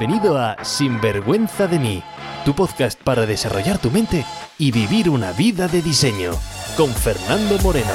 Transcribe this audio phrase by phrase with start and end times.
[0.00, 2.02] Bienvenido a Sinvergüenza de mí,
[2.46, 4.24] tu podcast para desarrollar tu mente
[4.56, 6.30] y vivir una vida de diseño,
[6.74, 7.92] con Fernando Moreno.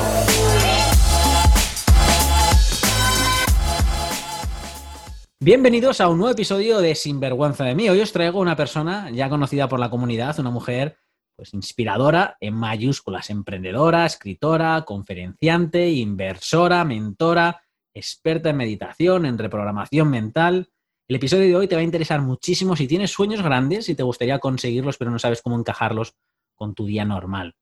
[5.39, 7.89] Bienvenidos a un nuevo episodio de Sinvergüenza de mí.
[7.89, 10.97] Hoy os traigo una persona ya conocida por la comunidad, una mujer
[11.35, 17.63] pues inspiradora en mayúsculas, emprendedora, escritora, conferenciante, inversora, mentora,
[17.95, 20.69] experta en meditación, en reprogramación mental.
[21.07, 24.01] El episodio de hoy te va a interesar muchísimo si tienes sueños grandes y te
[24.01, 26.15] gustaría conseguirlos pero no sabes cómo encajarlos
[26.55, 27.55] con tu día normal.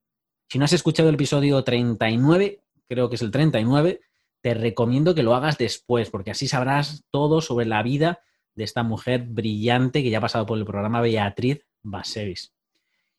[0.47, 3.99] Si no has escuchado el episodio 39, creo que es el 39,
[4.39, 8.21] te recomiendo que lo hagas después, porque así sabrás todo sobre la vida
[8.55, 12.53] de esta mujer brillante que ya ha pasado por el programa Beatriz Basevis.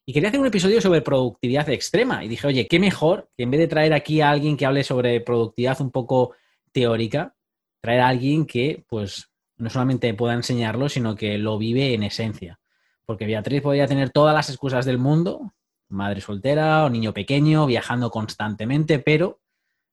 [0.06, 2.24] Y quería hacer un episodio sobre productividad extrema.
[2.24, 4.84] Y dije, oye, qué mejor que en vez de traer aquí a alguien que hable
[4.84, 6.34] sobre productividad un poco
[6.72, 7.34] teórica,
[7.80, 12.60] traer a alguien que, pues, no solamente pueda enseñarlo, sino que lo vive en esencia.
[13.06, 15.54] Porque Beatriz podría tener todas las excusas del mundo,
[15.88, 19.40] madre soltera o niño pequeño, viajando constantemente, pero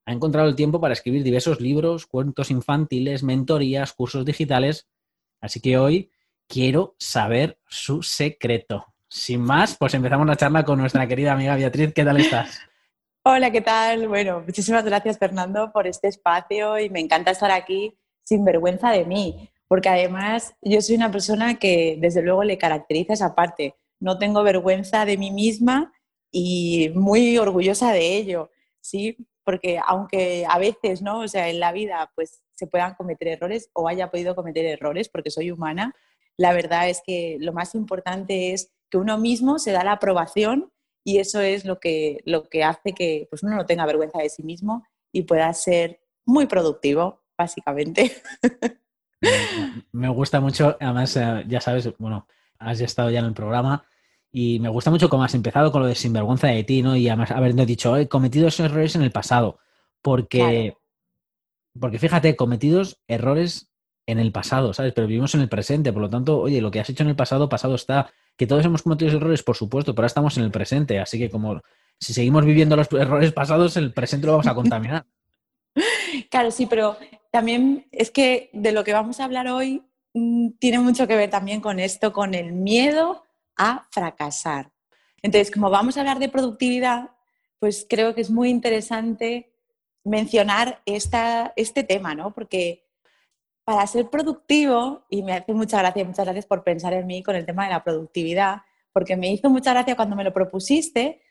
[0.05, 4.87] ha encontrado el tiempo para escribir diversos libros, cuentos infantiles, mentorías, cursos digitales.
[5.39, 6.11] Así que hoy
[6.47, 8.85] quiero saber su secreto.
[9.07, 11.93] Sin más, pues empezamos la charla con nuestra querida amiga Beatriz.
[11.93, 12.61] ¿Qué tal estás?
[13.23, 14.07] Hola, ¿qué tal?
[14.07, 17.95] Bueno, muchísimas gracias Fernando por este espacio y me encanta estar aquí
[18.31, 23.11] sin vergüenza de mí, porque además yo soy una persona que desde luego le caracteriza
[23.11, 23.75] esa parte.
[23.99, 25.91] No tengo vergüenza de mí misma
[26.31, 29.17] y muy orgullosa de ello, ¿sí?
[29.43, 31.19] porque aunque a veces, ¿no?
[31.19, 35.09] O sea, en la vida pues se puedan cometer errores o haya podido cometer errores
[35.09, 35.93] porque soy humana,
[36.37, 40.71] la verdad es que lo más importante es que uno mismo se da la aprobación
[41.03, 44.29] y eso es lo que, lo que hace que pues, uno no tenga vergüenza de
[44.29, 48.21] sí mismo y pueda ser muy productivo, básicamente.
[49.91, 52.27] Me gusta mucho, además, eh, ya sabes, bueno,
[52.59, 53.83] has estado ya en el programa
[54.31, 56.95] y me gusta mucho cómo has empezado con lo de sinvergüenza de ti, ¿no?
[56.95, 59.59] Y además habernos dicho, he cometido esos errores en el pasado.
[60.01, 60.75] Porque,
[61.79, 63.69] porque fíjate, cometidos errores
[64.07, 64.93] en el pasado, ¿sabes?
[64.93, 67.15] Pero vivimos en el presente, por lo tanto, oye, lo que has hecho en el
[67.15, 68.11] pasado, pasado está.
[68.37, 71.29] Que todos hemos cometido errores, por supuesto, pero ahora estamos en el presente, así que
[71.29, 71.61] como
[71.99, 75.05] si seguimos viviendo los errores pasados, el presente lo vamos a contaminar.
[76.29, 76.97] Claro, sí, pero
[77.31, 79.83] también es que de lo que vamos a hablar hoy
[80.13, 83.23] mm, tiene mucho que ver también con esto, con el miedo
[83.57, 84.71] a fracasar.
[85.21, 87.11] Entonces, como vamos a hablar de productividad,
[87.59, 89.53] pues creo que es muy interesante
[90.03, 92.33] mencionar esta, este tema, ¿no?
[92.33, 92.87] Porque
[93.63, 97.35] para ser productivo, y me hace mucha gracia, muchas gracias por pensar en mí con
[97.35, 101.21] el tema de la productividad, porque me hizo mucha gracia cuando me lo propusiste,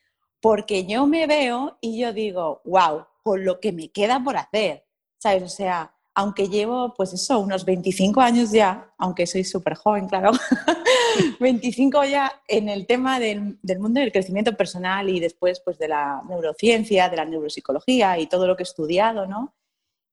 [0.40, 4.86] porque yo me veo y yo digo, wow, con lo que me queda por hacer,
[5.20, 5.42] ¿sabes?
[5.42, 10.32] O sea, aunque llevo, pues eso, unos 25 años ya, aunque soy súper joven, claro,
[11.40, 16.22] 25 ya en el tema del, mundo del crecimiento personal y después pues de la
[16.28, 19.54] neurociencia, de la neuropsicología y todo lo que he estudiado, ¿no?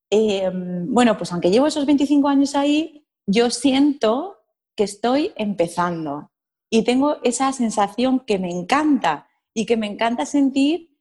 [0.09, 4.37] Em, bueno, pues aunque llevo esos 25 años ahí, yo siento
[4.75, 6.31] que estoy empezando
[6.69, 10.96] y tengo esa sensación que me encanta y que me encanta sentir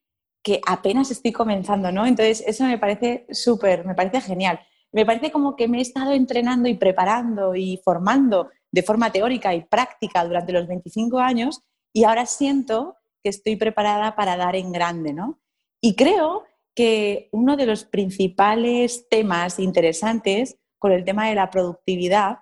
[0.47, 2.07] que apenas estoy comenzando, ¿no?
[2.07, 4.61] Entonces, eso me parece súper, me parece genial.
[4.93, 9.53] Me parece como que me he estado entrenando y preparando y formando de forma teórica
[9.57, 11.63] y práctica durante los 25 años
[11.93, 15.41] y ahora siento que estoy preparada para dar en grande, ¿no?
[15.81, 16.45] Y creo
[16.77, 22.39] que uno de los principales temas interesantes con el tema de la productividad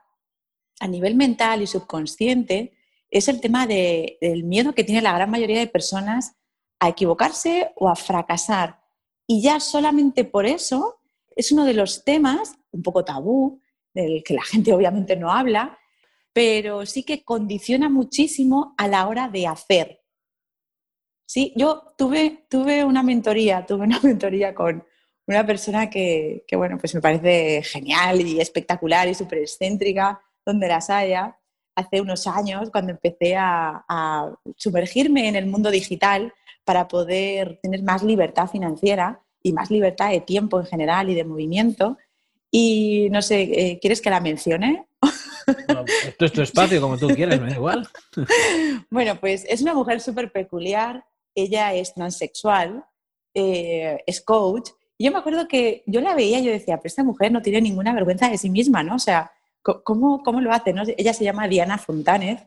[0.79, 2.77] a nivel mental y subconsciente
[3.09, 6.37] es el tema del miedo que tiene la gran mayoría de personas
[6.81, 8.81] a equivocarse o a fracasar.
[9.27, 11.01] Y ya solamente por eso
[11.35, 13.61] es uno de los temas un poco tabú,
[13.93, 15.79] del que la gente obviamente no habla,
[16.33, 20.01] pero sí que condiciona muchísimo a la hora de hacer.
[21.27, 24.85] Sí, yo tuve, tuve una mentoría, tuve una mentoría con
[25.27, 30.91] una persona que, bueno, pues me parece genial y espectacular y súper excéntrica, donde las
[30.91, 31.39] haya,
[31.77, 36.33] hace unos años, cuando empecé a, a sumergirme en el mundo digital
[36.65, 41.25] para poder tener más libertad financiera y más libertad de tiempo en general y de
[41.25, 41.99] movimiento.
[42.51, 44.87] Y no sé, eh, ¿quieres que la mencione?
[46.07, 47.89] esto es tu espacio, como tú quieras, me da igual.
[48.91, 51.05] bueno, pues es una mujer súper peculiar.
[51.35, 52.85] Ella es transexual,
[53.35, 54.71] eh, es coach.
[54.97, 57.43] Y yo me acuerdo que yo la veía y yo decía, pero esta mujer no
[57.43, 58.95] tiene ninguna vergüenza de sí misma, ¿no?
[58.95, 59.33] O sea,
[59.63, 60.73] ¿cómo, cómo lo hace?
[60.73, 60.85] ¿no?
[60.97, 62.47] Ella se llama Diana Fontánez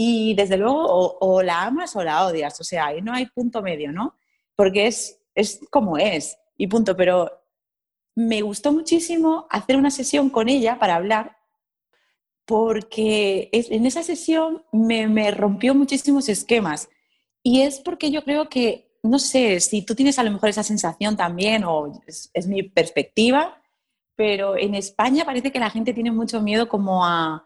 [0.00, 3.62] y desde luego o, la amas o la odias, o sea, ahí no hay punto
[3.62, 4.14] medio, ¿no?
[4.54, 6.96] Porque es es como es y punto.
[6.96, 7.30] Pero
[8.14, 11.36] me gustó muchísimo hacer una sesión con ella para hablar
[12.44, 16.88] porque en esa sesión me, rompió muchísimos esquemas.
[17.42, 20.62] Y es porque yo creo que, no sé, si tú tienes a lo mejor esa
[20.62, 23.62] sensación también, o es, mi perspectiva,
[24.16, 27.44] pero en España parece que la gente tiene mucho miedo como a,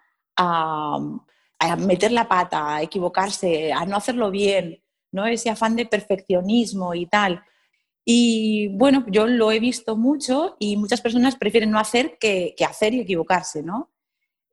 [1.77, 5.27] meter la pata, a equivocarse, a no hacerlo bien, ¿no?
[5.27, 7.43] Ese afán de perfeccionismo y tal.
[8.05, 12.95] Y bueno, yo lo he visto mucho y muchas personas prefieren no hacer que, hacer
[12.95, 13.93] y equivocarse, ¿no?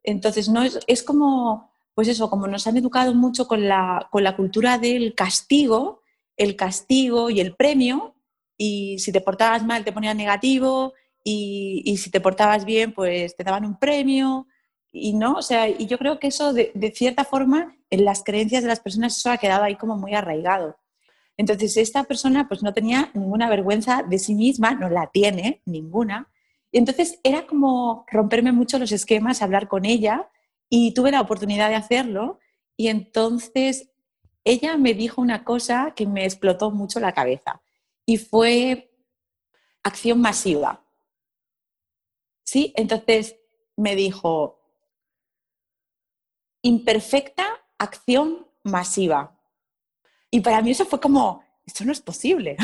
[0.02, 5.14] Entonces, no es, como, pues eso, como nos han educado mucho con la, cultura del
[5.14, 6.02] castigo,
[6.36, 8.14] el castigo y el premio,
[8.56, 13.44] y si te portabas mal te ponían negativo, y, si te portabas bien, pues te
[13.44, 14.46] daban un premio,
[14.92, 18.62] y no, o sea, y yo creo que eso de, cierta forma en las creencias
[18.62, 20.76] de las personas eso ha quedado ahí como muy arraigado.
[21.36, 26.28] Entonces esta persona pues no tenía ninguna vergüenza de sí misma, no la tiene ninguna,
[26.72, 30.28] y entonces era como romperme mucho los esquemas, hablar con ella
[30.68, 32.38] y tuve la oportunidad de hacerlo
[32.76, 33.90] y entonces
[34.44, 37.60] ella me dijo una cosa que me explotó mucho la cabeza
[38.06, 38.90] y fue
[39.82, 40.84] acción masiva.
[42.44, 42.72] ¿Sí?
[42.76, 43.36] Entonces
[43.76, 44.59] me dijo,
[46.62, 47.46] imperfecta
[47.78, 49.36] acción masiva.
[50.30, 52.56] Y para mí eso fue como, esto no es posible.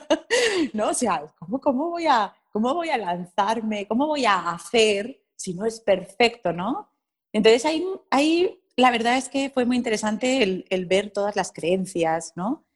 [0.72, 0.88] ¿No?
[0.88, 3.86] O sea, ¿cómo, cómo voy a ¿Cómo voy a lanzarme?
[3.88, 6.90] ¿Cómo voy a hacer si no es perfecto, no?
[7.32, 12.34] Entonces ahí, ahí la verdad es que fue muy interesante el, ver todas las creencias,
[12.36, 12.66] ¿no?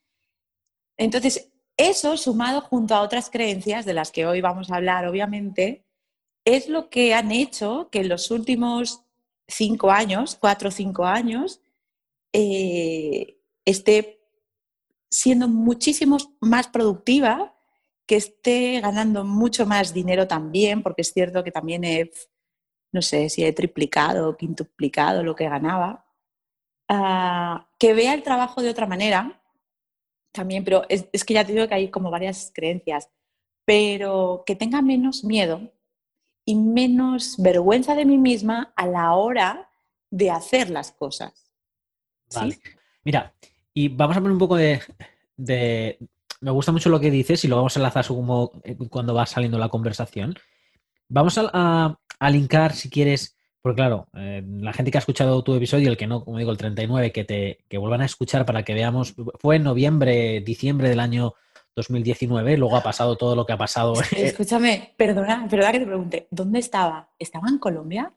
[0.96, 5.84] Entonces, eso sumado junto a otras creencias de las que hoy vamos a hablar, obviamente,
[6.46, 9.04] es lo que han hecho que en los últimos
[9.48, 11.60] cinco años, cuatro o cinco años,
[12.32, 14.20] eh, esté
[15.10, 17.54] siendo muchísimo más productiva
[18.06, 22.10] que esté ganando mucho más dinero también, porque es cierto que también he,
[22.92, 26.06] no sé si he triplicado o quintuplicado lo que ganaba,
[26.88, 29.42] ah, que vea el trabajo de otra manera
[30.32, 33.08] también, pero es, es, que ya te digo que hay como varias creencias,
[33.64, 35.72] pero que tenga menos miedo
[36.46, 39.68] y menos vergüenza de mí misma a la hora
[40.10, 41.50] de hacer las cosas.
[42.34, 42.58] Vale.
[43.04, 43.34] Mira,
[43.74, 44.80] y vamos a poner un poco de,
[46.40, 49.26] me gusta mucho lo que dices y lo vamos a enlazar como eh, cuando va
[49.26, 50.34] saliendo la conversación.
[51.08, 51.98] Vamos a,
[52.30, 56.06] linkar, si quieres, porque claro, eh, la gente que ha escuchado tu episodio, el que
[56.06, 59.56] no, como digo, el 39, que te que vuelvan a escuchar para que veamos, fue
[59.56, 61.34] en noviembre, diciembre del año
[61.76, 63.92] 2019, luego ha pasado todo lo que ha pasado.
[64.16, 67.10] Escúchame, perdona, perdona que te pregunte, ¿dónde estaba?
[67.18, 68.14] ¿Estaba en Colombia?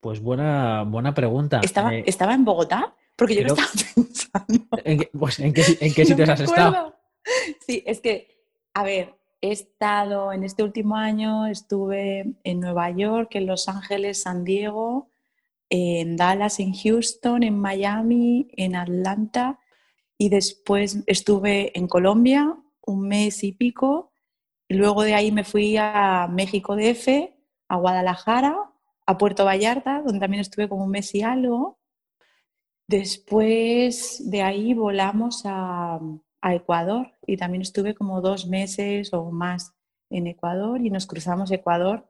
[0.00, 1.60] Pues buena, buena pregunta.
[1.62, 2.94] ¿Estaba, eh, ¿Estaba en Bogotá?
[3.14, 4.66] Porque yo no estaba pensando.
[4.84, 6.96] ¿En qué, pues, ¿en qué, sitios has estado?
[7.64, 8.42] Sí, es que,
[8.74, 14.22] a ver, he estado en este último año, estuve en Nueva York, en Los Ángeles,
[14.22, 15.10] San Diego,
[15.70, 19.60] en Dallas, en Houston, en Miami, en Atlanta
[20.18, 24.12] y después estuve en Colombia un mes y pico.
[24.68, 27.08] Y luego de ahí me fui a México DF,
[27.68, 28.56] a Guadalajara,
[29.06, 31.78] a Puerto Vallarta, donde también estuve como un mes y algo.
[32.88, 36.00] Después de ahí volamos a,
[36.48, 39.72] Ecuador y también estuve como dos meses o más
[40.10, 42.08] en Ecuador y nos cruzamos Ecuador.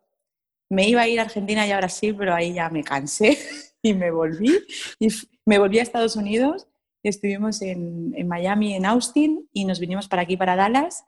[0.69, 3.39] Me iba a ir a Argentina y a Brasil, pero ahí ya me cansé
[3.83, 4.53] y me volví.
[4.99, 5.09] Y
[5.47, 6.69] me volví a Estados Unidos.
[7.09, 11.05] Estuvimos en, en Miami, en Austin y nos vinimos para aquí, para Dallas.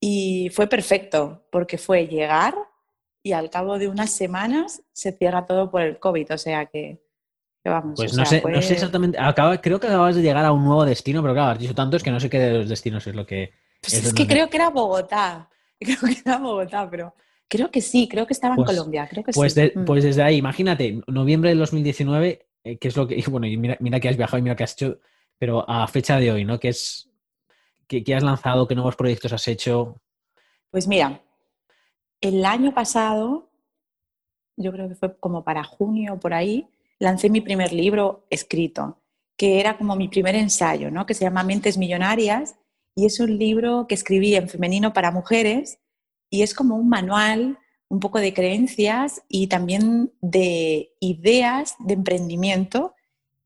[0.00, 2.54] Y fue perfecto porque fue llegar
[3.22, 6.34] y al cabo de unas semanas se cierra todo por el COVID.
[6.34, 7.00] O sea que
[7.94, 9.18] pues no, sé, no sé exactamente.
[9.62, 12.02] creo que acabas de llegar a un nuevo destino, pero claro, has dicho tanto es
[12.02, 13.52] que no sé qué de los destinos es lo que.
[13.80, 15.48] Pues es, que creo que era Bogotá.
[15.80, 17.14] Creo que era Bogotá, pero
[17.46, 19.06] creo que sí, creo que estaba en pues Colombia.
[19.08, 19.70] Creo que pues, sí.
[19.72, 19.84] Mm.
[19.84, 23.22] pues desde ahí, imagínate, noviembre del 2019, eh, que es lo que.
[23.30, 24.98] Bueno, y mira, mira que has viajado y mira que has hecho,
[25.38, 26.58] pero a fecha de hoy, ¿no?
[26.58, 27.08] ¿Qué es.
[27.86, 28.68] ¿Qué, has lanzado?
[28.68, 30.00] ¿Qué nuevos proyectos has hecho?
[30.70, 31.22] Pues mira,
[32.20, 33.50] el año pasado,
[34.56, 36.68] yo creo que fue como para junio por ahí,
[36.98, 39.00] lancé mi primer libro escrito,
[39.38, 41.06] que era como mi primer ensayo, ¿no?
[41.06, 42.56] que se llama Mentes Millonarias,
[42.94, 45.78] y es un libro que escribí en femenino para mujeres,
[46.28, 52.94] y es como un manual, un poco de creencias y también de ideas de emprendimiento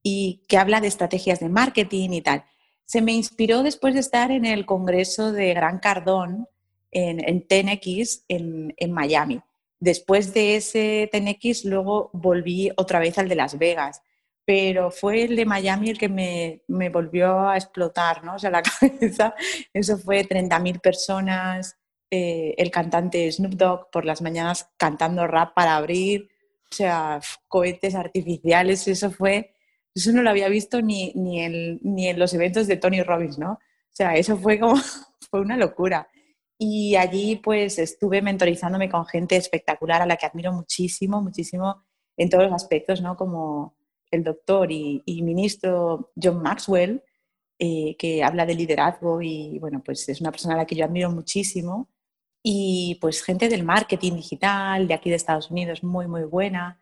[0.03, 2.45] y que habla de estrategias de marketing y tal.
[2.85, 6.49] Se me inspiró después de estar en el Congreso de Gran Cardón
[6.91, 9.41] en, en TNX en, en Miami.
[9.79, 14.03] Después de ese TNX, luego volví otra vez al de Las Vegas,
[14.45, 18.35] pero fue el de Miami el que me, me volvió a explotar, ¿no?
[18.35, 19.35] O sea, la cabeza,
[19.73, 21.77] eso fue 30.000 personas,
[22.11, 26.29] eh, el cantante Snoop Dogg por las mañanas cantando rap para abrir,
[26.71, 29.52] sea, cohetes artificiales, eso fue,
[29.95, 33.39] eso no lo había visto ni, ni, en, ni en los eventos de Tony Robbins,
[33.39, 33.53] ¿no?
[33.53, 34.77] O sea, eso fue como,
[35.31, 36.09] fue una locura.
[36.59, 41.85] Y allí pues estuve mentorizándome con gente espectacular a la que admiro muchísimo, muchísimo
[42.17, 43.17] en todos los aspectos, ¿no?
[43.17, 43.77] Como
[44.11, 47.03] el doctor y, ministro John Maxwell,
[47.59, 50.85] eh, que habla de liderazgo y bueno, pues es una persona a la que yo
[50.85, 51.89] admiro muchísimo.
[52.45, 56.82] Y pues gente del marketing digital de aquí de Estados Unidos muy, muy buena.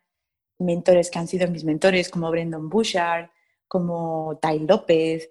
[0.60, 3.30] Mentores que han sido mis mentores como Brendan Bouchard,
[3.66, 5.28] como Ty López,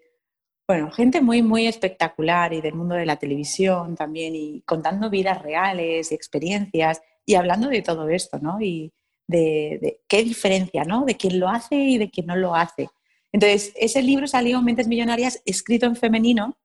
[0.70, 5.42] bueno, gente muy, muy espectacular y del mundo de la televisión también y contando vidas
[5.42, 8.62] reales y experiencias y hablando de todo esto, ¿no?
[8.62, 8.94] Y
[9.28, 11.06] de, qué diferencia, ¿no?
[11.06, 12.88] De quién lo hace y de quién no lo hace.
[13.32, 16.56] Entonces, ese libro salió, Mentes Millonarias, escrito en femenino.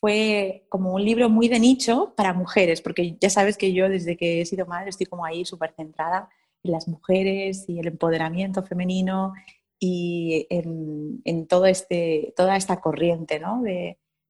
[0.00, 4.16] Fue como un libro muy de nicho para mujeres, porque ya sabes que yo desde
[4.16, 6.28] que he sido madre estoy como ahí súper centrada
[6.68, 9.34] las mujeres y el empoderamiento femenino
[9.78, 13.40] y en, todo este, toda esta corriente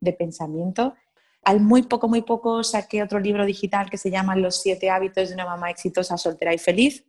[0.00, 0.94] de, pensamiento.
[1.42, 5.28] Al muy poco, muy poco saqué otro libro digital que se llama Los siete hábitos
[5.28, 7.04] de una mamá exitosa, soltera y feliz,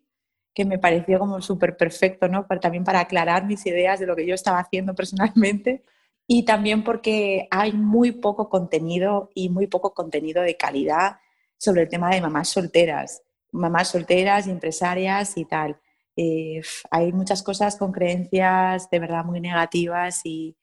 [0.53, 2.45] que me pareció como súper perfecto, ¿no?
[2.62, 5.83] también para aclarar mis ideas de lo que yo estaba haciendo personalmente
[6.31, 11.17] y también porque hay muy poco contenido y muy poco contenido de calidad
[11.57, 15.79] sobre el tema de mamás solteras, mamás solteras, empresarias y tal.
[16.15, 20.56] Eh, hay muchas cosas con creencias de verdad muy negativas y,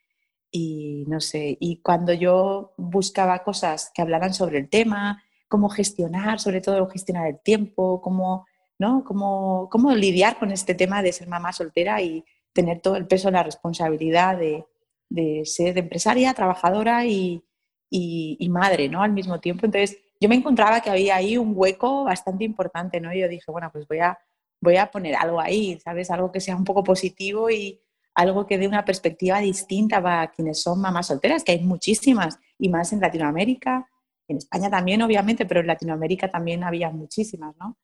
[1.07, 6.61] no sé, y cuando yo buscaba cosas que hablaran sobre el tema, cómo gestionar, sobre
[6.61, 8.47] todo gestionar el tiempo, cómo,
[8.79, 9.05] ¿no?
[9.05, 13.31] cómo, cómo lidiar con este tema de ser mamá soltera y tener todo el peso,
[13.31, 14.65] la responsabilidad de,
[15.45, 17.43] ser empresaria, trabajadora y,
[17.91, 19.03] y, madre, ¿no?
[19.03, 19.67] Al mismo tiempo.
[19.67, 23.13] Entonces, yo me encontraba que había ahí un hueco bastante importante, ¿no?
[23.13, 24.19] Y yo dije, bueno, pues voy a
[24.61, 26.11] voy a poner algo ahí, ¿sabes?
[26.11, 27.81] Algo que sea un poco positivo y
[28.15, 32.69] algo que dé una perspectiva distinta para quienes son mamás solteras, que hay muchísimas, y
[32.71, 33.89] más en Latinoamérica,
[34.29, 37.77] en España también, obviamente, pero en Latinoamérica también había muchísimas, ¿no?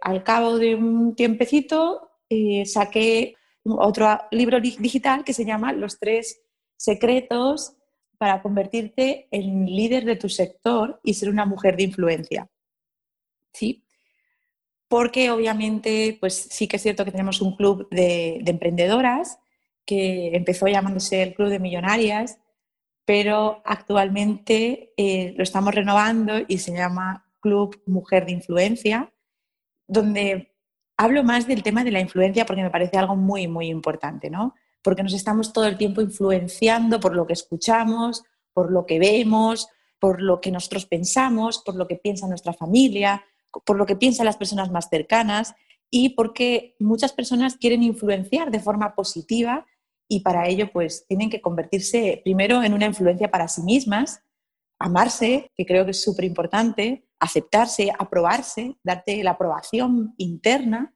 [0.00, 6.40] Al cabo de un tiempecito eh, saqué otro libro digital que se llama Los tres
[6.76, 7.76] secretos
[8.20, 12.50] para convertirte en líder de tu sector y ser una mujer de influencia.
[13.52, 13.82] ¿Sí?
[14.90, 19.38] porque obviamente pues sí que es cierto que tenemos un club de, emprendedoras
[19.86, 22.40] que empezó llamándose el Club de Millonarias,
[23.04, 29.12] pero actualmente eh, lo estamos renovando y se llama Club Mujer de Influencia,
[29.86, 30.56] donde
[30.96, 34.56] hablo más del tema de la influencia porque me parece algo muy, muy importante, ¿no?
[34.82, 38.22] Porque nos estamos todo el tiempo influenciando por lo que escuchamos,
[38.52, 39.68] por lo que vemos,
[39.98, 43.22] por lo que nosotros pensamos, por lo que piensa nuestra familia,
[43.64, 45.54] por lo que piensan las personas más cercanas
[45.90, 49.66] y porque muchas personas quieren influenciar de forma positiva
[50.08, 54.22] y para ello pues tienen que convertirse primero en una influencia para sí mismas,
[54.78, 60.94] amarse, que creo que es súper importante, aceptarse, aprobarse, darte la aprobación interna,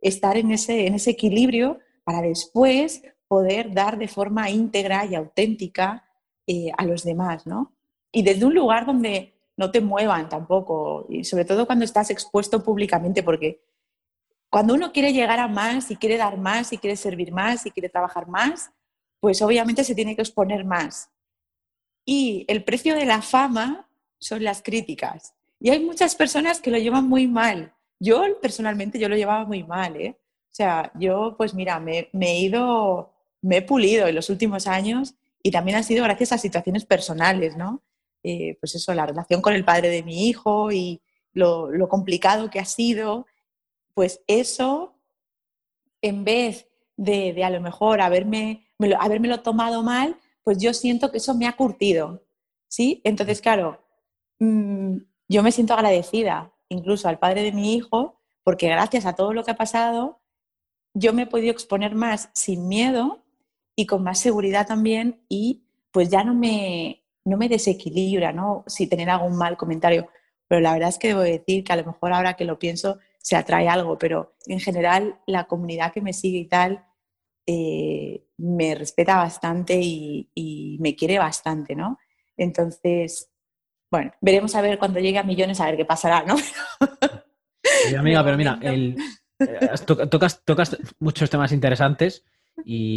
[0.00, 6.04] estar en ese, en ese equilibrio para después poder dar de forma íntegra y auténtica
[6.46, 7.72] eh, a los demás, ¿no?
[8.12, 12.62] Y desde un lugar donde no te muevan tampoco, y sobre todo cuando estás expuesto
[12.62, 13.62] públicamente, porque
[14.50, 17.70] cuando uno quiere llegar a más y quiere dar más y quiere servir más y
[17.70, 18.70] quiere trabajar más,
[19.20, 21.10] pues obviamente se tiene que exponer más.
[22.04, 25.34] Y el precio de la fama son las críticas.
[25.58, 27.74] Y hay muchas personas que lo llevan muy mal.
[27.98, 30.16] Yo personalmente yo lo llevaba muy mal, ¿eh?
[30.18, 33.12] O sea, yo pues mira, me, me he ido,
[33.42, 37.56] me he pulido en los últimos años y también ha sido gracias a situaciones personales,
[37.56, 37.82] ¿no?
[38.22, 41.00] Eh, pues eso, la relación con el padre de mi hijo y
[41.32, 43.26] lo, complicado que ha sido,
[43.94, 44.98] pues eso,
[46.02, 46.66] en vez
[46.96, 51.56] de, a lo mejor haberme, lo tomado mal, pues yo siento que eso me ha
[51.56, 52.26] curtido,
[52.68, 53.00] ¿sí?
[53.04, 53.84] Entonces, claro,
[54.40, 54.96] mm,
[55.28, 59.44] yo me siento agradecida incluso al padre de mi hijo, porque gracias a todo lo
[59.44, 60.20] que ha pasado,
[60.94, 63.25] yo me he podido exponer más sin miedo
[63.76, 68.64] y con más seguridad también y pues ya no me, no me desequilibra, ¿no?
[68.66, 70.08] Si tener algún mal comentario.
[70.48, 72.98] Pero la verdad es que debo decir que a lo mejor ahora que lo pienso
[73.18, 76.86] se atrae algo, pero en general la comunidad que me sigue y tal
[77.46, 81.98] eh, me respeta bastante y, me quiere bastante, ¿no?
[82.36, 83.30] Entonces,
[83.90, 86.36] bueno, veremos a ver cuando llegue a millones a ver qué pasará, ¿no?
[87.98, 88.94] amiga, pero mira, eh,
[90.10, 92.24] tocas, tocas muchos temas interesantes
[92.64, 92.96] y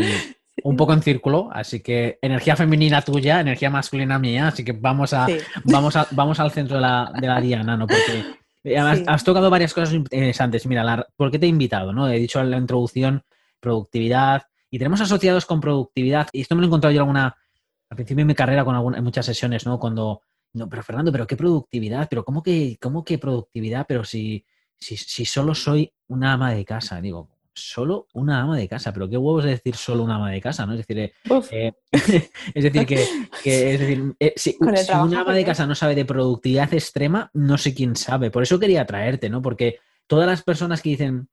[0.63, 5.13] un poco en círculo, así que energía femenina tuya, energía masculina mía, así que vamos
[5.13, 5.27] a,
[5.63, 7.87] vamos vamos al centro de la, de la diana, ¿no?
[7.87, 10.65] Porque Además, has tocado varias cosas interesantes.
[10.65, 11.93] Mira, ¿por qué te he invitado?
[11.93, 12.09] ¿no?
[12.09, 13.23] He dicho en la introducción
[13.59, 17.35] productividad y tenemos asociados con productividad, y esto me lo he encontrado yo alguna,
[17.89, 19.79] al principio de mi carrera con alguna, en muchas sesiones, ¿no?
[19.79, 20.21] Cuando,
[20.53, 23.85] no, pero Fernando, pero qué productividad, pero ¿cómo que, cómo que productividad?
[23.87, 24.45] Pero si,
[24.77, 29.09] si, si solo soy una ama de casa, digo, solo una ama de casa, pero
[29.09, 30.73] qué huevos de decir solo una ama de casa, ¿no?
[30.73, 31.13] Es decir, eh,
[31.51, 31.73] eh,
[32.53, 33.03] es decir que,
[33.73, 37.73] es decir, eh, si, una ama de casa no sabe de productividad extrema, no sé
[37.73, 38.31] quién sabe.
[38.31, 39.41] Por eso quería traerte, ¿no?
[39.41, 41.29] Porque todas las personas que dicen,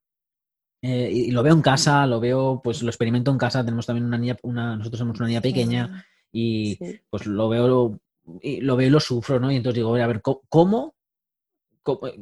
[0.83, 4.19] y lo veo en casa, lo veo, pues lo experimento en casa, tenemos también una
[4.19, 6.79] niña, una, nosotros somos una niña pequeña y
[7.11, 7.99] pues lo veo,
[8.41, 9.51] y lo veo y lo sufro, ¿no?
[9.51, 10.95] Y entonces digo, a ver, ¿cómo?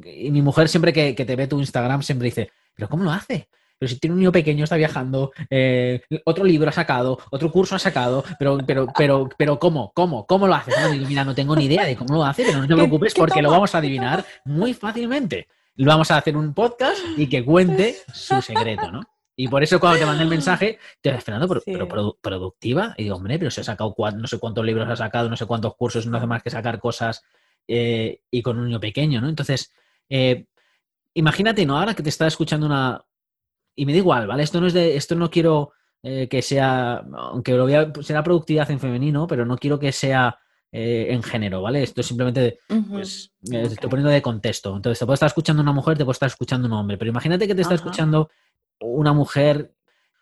[0.03, 3.49] Y mi mujer siempre que te ve tu Instagram siempre dice, ¿pero cómo lo hace?
[3.77, 7.75] Pero si tiene un niño pequeño, está viajando, eh, otro libro ha sacado, otro curso
[7.75, 9.91] ha sacado, pero, pero, pero, pero ¿cómo?
[9.93, 10.25] ¿Cómo?
[10.25, 10.71] ¿Cómo lo hace?
[11.07, 13.51] mira, no tengo ni idea de cómo lo hace, pero no te preocupes porque lo
[13.51, 15.47] vamos a adivinar muy fácilmente.
[15.75, 19.01] Lo vamos a hacer un podcast y que cuente su secreto, ¿no?
[19.35, 22.95] Y por eso cuando te mandé el mensaje, te estoy esperando, pero, productiva.
[22.97, 25.45] Y digo, hombre, pero se ha sacado no sé cuántos libros ha sacado, no sé
[25.45, 27.23] cuántos cursos, no hace más que sacar cosas
[27.67, 29.27] eh, y con un niño pequeño, ¿no?
[29.27, 29.73] Entonces,
[30.07, 30.45] eh,
[31.13, 31.77] imagínate, ¿no?
[31.77, 33.03] Ahora que te está escuchando una,
[33.75, 34.43] y me da igual, ¿vale?
[34.43, 38.23] Esto no es de, esto no quiero eh, que sea, aunque lo voy a, será
[38.23, 40.37] productividad en femenino, pero no quiero que sea
[40.71, 41.83] eh, en género, ¿vale?
[41.83, 44.75] Esto es simplemente, pues, eh, estoy poniendo de contexto.
[44.75, 47.47] Entonces, te puede estar escuchando una mujer, te puede estar escuchando un hombre, pero imagínate
[47.47, 48.29] que te está escuchando
[48.79, 49.73] una mujer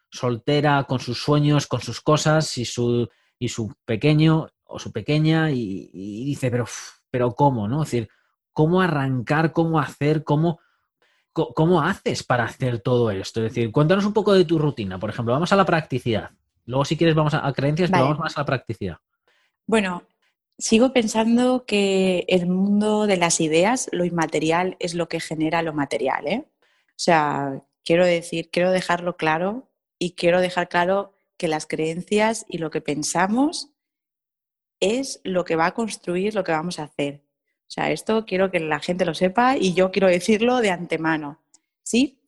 [0.10, 5.51] soltera, con sus sueños, con sus cosas y su, y su pequeño o su pequeña
[5.51, 5.89] y,
[6.25, 6.65] dice, pero,
[7.10, 7.67] pero ¿cómo?
[7.67, 7.83] ¿No?
[7.83, 8.10] Es decir,
[8.51, 10.60] ¿cómo arrancar, cómo hacer, cómo
[11.33, 13.43] ¿Cómo haces para hacer todo esto?
[13.43, 14.99] Es decir, cuéntanos un poco de tu rutina.
[14.99, 16.29] Por ejemplo, vamos a la practicidad.
[16.65, 18.97] Luego, si quieres, vamos a, creencias, pero vamos más a la practicidad.
[19.65, 20.03] Bueno,
[20.57, 25.73] sigo pensando que el mundo de las ideas, lo inmaterial, es lo que genera lo
[25.73, 26.27] material.
[26.27, 26.45] ¿eh?
[26.45, 32.59] O sea, quiero decir, quiero dejarlo claro y quiero dejar claro que las creencias y
[32.59, 33.71] lo que pensamos
[34.79, 37.22] es lo que va a construir lo que vamos a hacer.
[37.67, 41.39] O sea, esto quiero que la gente lo sepa y yo quiero decirlo de antemano.
[41.82, 42.19] ¿Sí?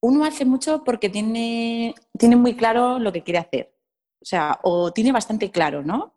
[0.00, 3.74] Uno hace mucho porque tiene, tiene muy claro lo que quiere hacer.
[4.20, 6.14] O sea, o tiene bastante claro, ¿no?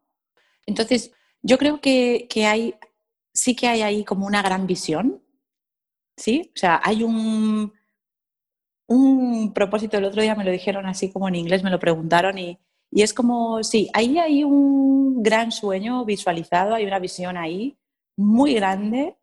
[0.65, 2.75] Entonces, yo creo que, hay,
[3.33, 5.21] sí que hay ahí como una gran visión.
[6.15, 6.51] ¿Sí?
[6.55, 7.73] O sea, hay un,
[8.87, 12.37] un propósito, el otro día me lo dijeron así como en inglés, me lo preguntaron
[12.37, 12.59] y,
[12.91, 17.77] y es como, sí, ahí hay un gran sueño visualizado, hay una visión ahí
[18.17, 19.17] muy grande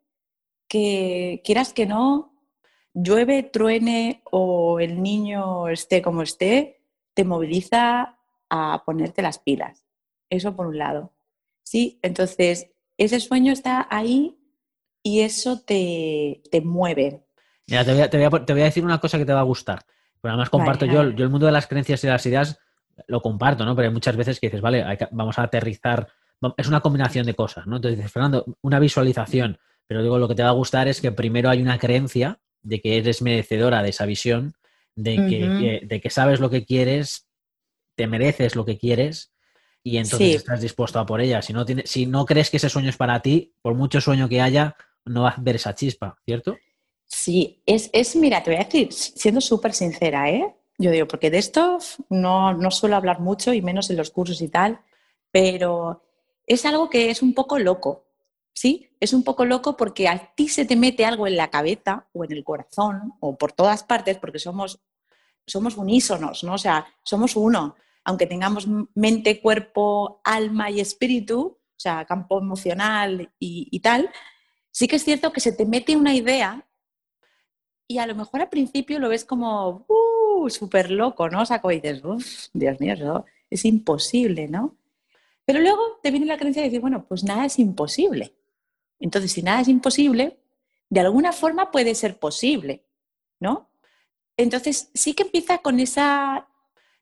[0.67, 2.33] que quieras que no,
[2.93, 6.81] llueve, truene o el niño esté como esté,
[7.13, 8.17] te moviliza
[8.49, 9.85] a ponerte las pilas.
[10.29, 11.13] Eso por un lado.
[11.63, 14.37] Sí, entonces ese sueño está ahí
[15.03, 17.23] y eso te, mueve.
[17.67, 19.85] Mira, te voy, a, decir una cosa que te va a gustar.
[20.21, 22.59] Pero además comparto yo, yo el mundo de las creencias y las ideas
[23.07, 23.75] lo comparto, ¿no?
[23.75, 26.07] Pero hay muchas veces que dices, vale, vamos a aterrizar
[26.57, 27.77] es una combinación de cosas, ¿no?
[27.77, 31.11] Entonces dices, Fernando, una visualización, pero digo, lo que te va a gustar es que
[31.11, 34.53] primero hay una creencia de que eres merecedora de esa visión,
[34.95, 37.27] de que, de que sabes lo que quieres,
[37.95, 39.33] te mereces lo que quieres
[39.83, 41.41] y entonces estás dispuesto a por ella.
[41.41, 44.41] Si no, si no crees que ese sueño es para ti, por mucho sueño que
[44.41, 44.75] haya,
[45.05, 46.57] no vas a ver esa chispa, ¿cierto?
[47.05, 50.53] Sí, es, es mira, te voy a decir, siendo súper sincera, ¿eh?
[50.77, 54.41] Yo digo, porque de esto no, no suelo hablar mucho y menos en los cursos
[54.41, 54.79] y tal,
[55.31, 56.03] pero
[56.49, 58.07] es algo que es un poco loco,
[58.53, 58.89] ¿sí?
[58.99, 62.25] Es un poco loco porque a ti se te mete algo en la cabeza o
[62.25, 64.81] en el corazón o por todas partes porque somos,
[65.45, 66.55] somos unísonos, ¿no?
[66.55, 67.75] O sea, somos uno.
[68.03, 74.09] Aunque tengamos mente, cuerpo, alma y espíritu, o sea, campo emocional y, tal,
[74.71, 76.67] sí que es cierto que se te mete una idea
[77.87, 81.43] y a lo mejor al principio lo ves como uh, súper loco, ¿no?
[81.43, 82.01] O sea, como dices,
[82.53, 84.78] Dios mío, eso es imposible, ¿no?
[85.49, 88.35] Pero luego te viene la creencia de decir, bueno, pues nada es imposible.
[88.99, 90.37] Entonces, si nada es imposible,
[90.91, 92.85] de alguna forma puede ser posible,
[93.39, 93.67] ¿no?
[94.37, 96.47] Entonces, sí que empieza con esa...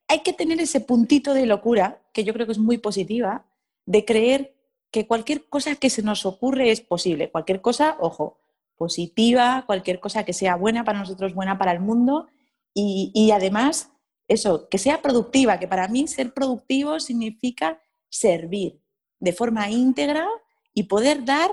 [0.08, 3.46] Hay que tener ese puntito de locura, que yo creo que es muy positiva,
[3.86, 4.56] de creer
[4.92, 7.30] que cualquier cosa que se nos ocurre es posible.
[7.30, 8.40] Cualquier cosa, ojo,
[8.78, 12.28] positiva, cualquier cosa que sea buena para nosotros, buena para el mundo
[12.74, 13.92] y, y además,
[14.30, 18.82] eso, que sea productiva, que para mí ser productivo significa servir
[19.20, 20.28] de forma íntegra
[20.74, 21.52] y poder dar,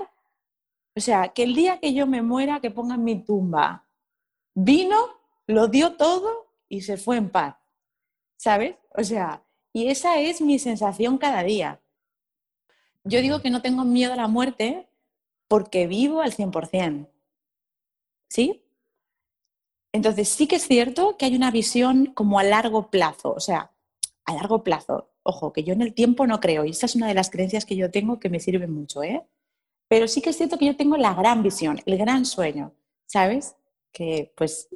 [0.94, 3.86] o sea, que el día que yo me muera, que ponga en mi tumba,
[4.54, 4.96] vino,
[5.46, 7.56] lo dio todo y se fue en paz,
[8.36, 8.76] ¿sabes?
[8.90, 11.80] O sea, y esa es mi sensación cada día.
[13.02, 14.88] Yo digo que no tengo miedo a la muerte
[15.48, 17.08] porque vivo al 100%.
[18.34, 18.64] ¿sí?
[19.92, 23.70] Entonces sí que es cierto que hay una visión como a largo plazo, o sea,
[24.24, 25.08] a largo plazo.
[25.24, 27.64] Ojo, que yo en el tiempo no creo, y esta es una de las creencias
[27.64, 29.26] que yo tengo que me sirve mucho, ¿eh?
[29.88, 32.74] Pero sí que es cierto que yo tengo la gran visión, el gran sueño,
[33.06, 33.56] ¿sabes?
[33.90, 34.68] Que pues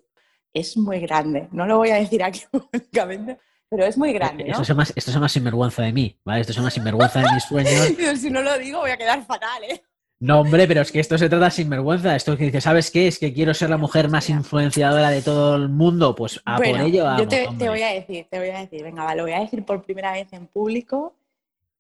[0.53, 1.49] es muy grande.
[1.53, 4.45] No lo voy a decir aquí públicamente, pero es muy grande.
[4.45, 4.53] ¿no?
[4.53, 6.41] Esto, se llama, esto se llama sinvergüenza de mí, ¿vale?
[6.41, 8.19] Esto se llama sinvergüenza de mis sueños.
[8.21, 9.83] si no lo digo, voy a quedar fatal, ¿eh?
[10.21, 12.17] No, hombre, pero es que esto se trata sin vergüenza.
[12.17, 13.07] Esto que dice, ¿sabes qué?
[13.07, 16.15] Es que quiero ser la mujer más influenciadora de todo el mundo.
[16.15, 18.83] Pues a por ello vamos, Yo te, te, voy a decir, te voy a decir,
[18.83, 21.15] venga, va, lo voy a decir por primera vez en público.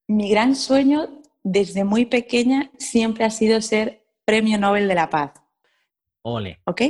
[0.06, 1.08] Mi gran sueño
[1.42, 5.32] desde muy pequeña siempre ha sido ser premio Nobel de la Paz.
[6.22, 6.60] Ole.
[6.64, 6.82] ¿Ok?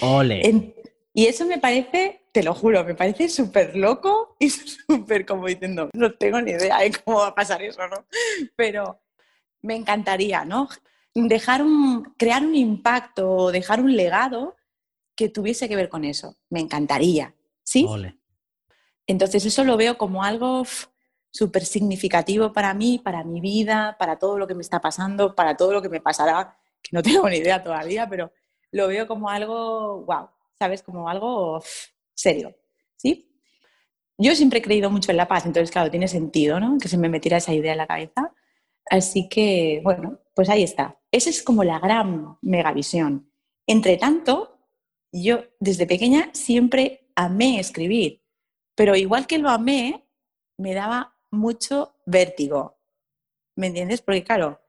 [0.00, 0.48] Ole.
[0.48, 0.74] En,
[1.14, 5.90] y eso me parece, te lo juro, me parece súper loco y súper como diciendo,
[5.92, 8.06] no tengo ni idea de cómo va a pasar eso, ¿no?
[8.56, 9.01] Pero
[9.62, 10.68] me encantaría, ¿no?
[11.14, 14.56] Dejar un, crear un impacto, dejar un legado
[15.14, 16.36] que tuviese que ver con eso.
[16.50, 17.86] Me encantaría, ¿sí?
[17.88, 18.18] Ole.
[19.06, 20.64] Entonces eso lo veo como algo
[21.30, 25.56] súper significativo para mí, para mi vida, para todo lo que me está pasando, para
[25.56, 28.32] todo lo que me pasará, que no tengo ni idea todavía, pero
[28.70, 30.82] lo veo como algo, wow, ¿sabes?
[30.82, 31.62] Como algo
[32.14, 32.54] serio,
[32.96, 33.28] ¿sí?
[34.18, 36.78] Yo siempre he creído mucho en la paz, entonces, claro, tiene sentido, ¿no?
[36.78, 38.32] Que se me metiera esa idea en la cabeza.
[38.90, 40.98] Así que, bueno, pues ahí está.
[41.10, 43.30] Esa es como la gran megavisión.
[43.66, 44.58] Entre tanto,
[45.12, 48.22] yo desde pequeña siempre amé escribir,
[48.74, 50.08] pero igual que lo amé,
[50.58, 52.78] me daba mucho vértigo.
[53.56, 54.00] ¿Me entiendes?
[54.00, 54.60] Porque claro,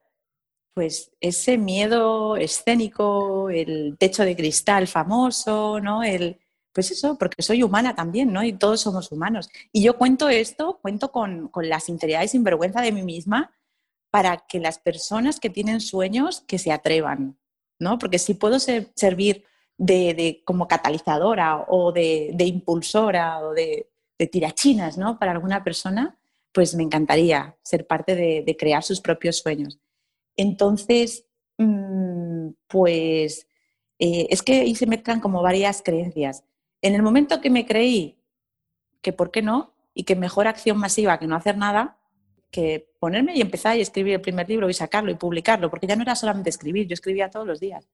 [0.74, 6.04] pues ese miedo escénico, el techo de cristal famoso, ¿no?
[6.04, 6.40] El,
[6.74, 8.44] pues eso, porque soy humana también, ¿no?
[8.44, 9.50] Y todos somos humanos.
[9.72, 13.52] Y yo cuento esto, cuento con, con la sinceridad y sinvergüenza de mí misma,
[14.14, 17.36] para que las personas que tienen sueños que se atrevan,
[17.80, 17.98] ¿no?
[17.98, 19.44] Porque si puedo servir
[19.76, 23.90] de, como catalizadora o de, impulsora o de,
[24.32, 25.18] tirachinas, ¿no?
[25.18, 26.16] Para alguna persona,
[26.52, 29.80] pues me encantaría ser parte de, crear sus propios sueños.
[30.38, 31.26] Entonces,
[31.58, 33.48] mm, pues
[33.98, 36.44] eh, es que ahí se mezclan como varias creencias.
[36.84, 38.20] En el momento que me creí
[39.02, 41.98] que por qué no y que mejor acción masiva que no hacer nada,
[42.54, 45.96] que ponerme y empezar y escribir el primer libro y sacarlo y publicarlo, porque ya
[45.96, 47.90] no era solamente escribir, yo escribía todos los días,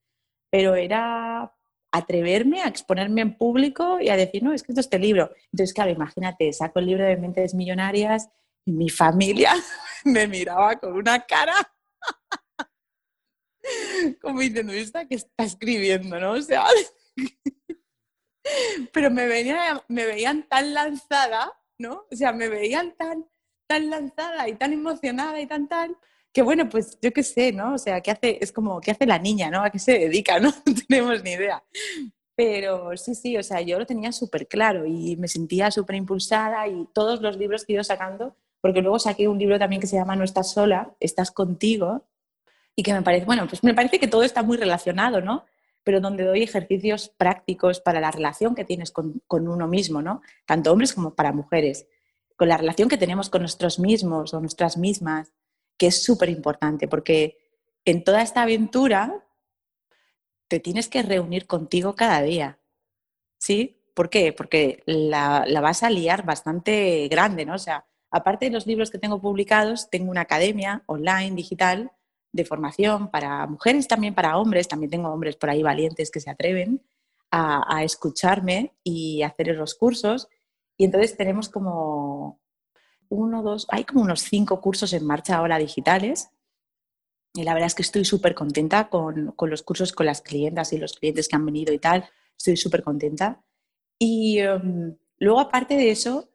[0.52, 1.56] pero era
[1.92, 5.32] atreverme a exponerme en público y a decir, no, he escrito este libro.
[5.52, 8.30] Entonces, claro, imagínate, saco el libro de Mentes Millonarias
[8.66, 9.54] y mi familia
[10.04, 11.56] me miraba con una cara
[14.22, 16.20] como diciendo, ¿esta que está escribiendo?
[16.20, 16.34] ¿no?
[16.34, 16.66] O sea,
[18.94, 22.06] pero me, venía, me veían tan lanzada, ¿no?
[22.12, 23.26] O sea, me veían tan
[23.70, 25.96] tan lanzada y tan emocionada y tan tal,
[26.34, 27.76] que bueno, pues yo qué sé, ¿no?
[27.76, 28.40] O sea, ¿qué hace?
[28.42, 29.64] Es como, ¿qué hace la niña, no?
[29.64, 30.50] ¿A qué se dedica, no?
[30.66, 31.64] No tenemos ni idea.
[32.36, 36.68] Pero sí, sí, o sea, yo lo tenía súper claro y me sentía súper impulsada
[36.68, 39.88] y todos los libros que he ido sacando, porque luego saqué un libro también que
[39.88, 42.08] se llama No estás sola, estás contigo,
[42.76, 45.46] y que me parece, bueno, pues me parece que todo está muy relacionado, ¿no?
[45.84, 50.22] Pero donde doy ejercicios prácticos para la relación que tienes con, con uno mismo, ¿no?
[50.46, 51.88] Tanto hombres como para mujeres
[52.40, 55.34] con la relación que tenemos con nosotros mismos o nuestras mismas,
[55.78, 57.38] que es súper importante, porque
[57.84, 59.26] en toda esta aventura
[60.48, 62.58] te tienes que reunir contigo cada día.
[63.38, 63.84] ¿Sí?
[63.94, 64.32] ¿Por qué?
[64.32, 67.56] Porque la, la, vas a liar bastante grande, ¿no?
[67.56, 71.92] O sea, aparte de los libros que tengo publicados, tengo una academia online, digital,
[72.32, 76.30] de formación para mujeres, también para hombres, también tengo hombres por ahí valientes que se
[76.30, 76.82] atreven
[77.32, 80.30] a, a escucharme y hacer los cursos.
[80.80, 82.40] Y entonces tenemos como
[83.10, 86.30] uno, dos, hay como unos cinco cursos en marcha ahora digitales.
[87.34, 90.72] Y la verdad es que estoy súper contenta con, con, los cursos con las clientas
[90.72, 92.10] y los clientes que han venido y tal.
[92.38, 93.44] Estoy súper contenta.
[94.00, 96.30] Y um, luego, aparte de eso,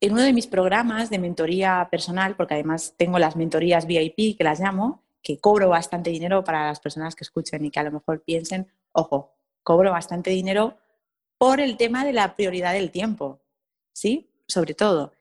[0.00, 4.44] en uno de mis programas de mentoría personal, porque además tengo las mentorías VIP, que
[4.44, 7.90] las llamo, que cobro bastante dinero para las personas que escuchen y que a lo
[7.90, 10.78] mejor piensen, ojo, cobro bastante dinero
[11.38, 13.40] por el tema de la prioridad del tiempo.
[13.98, 14.30] ¿Sí?
[14.46, 15.12] Sobre todo.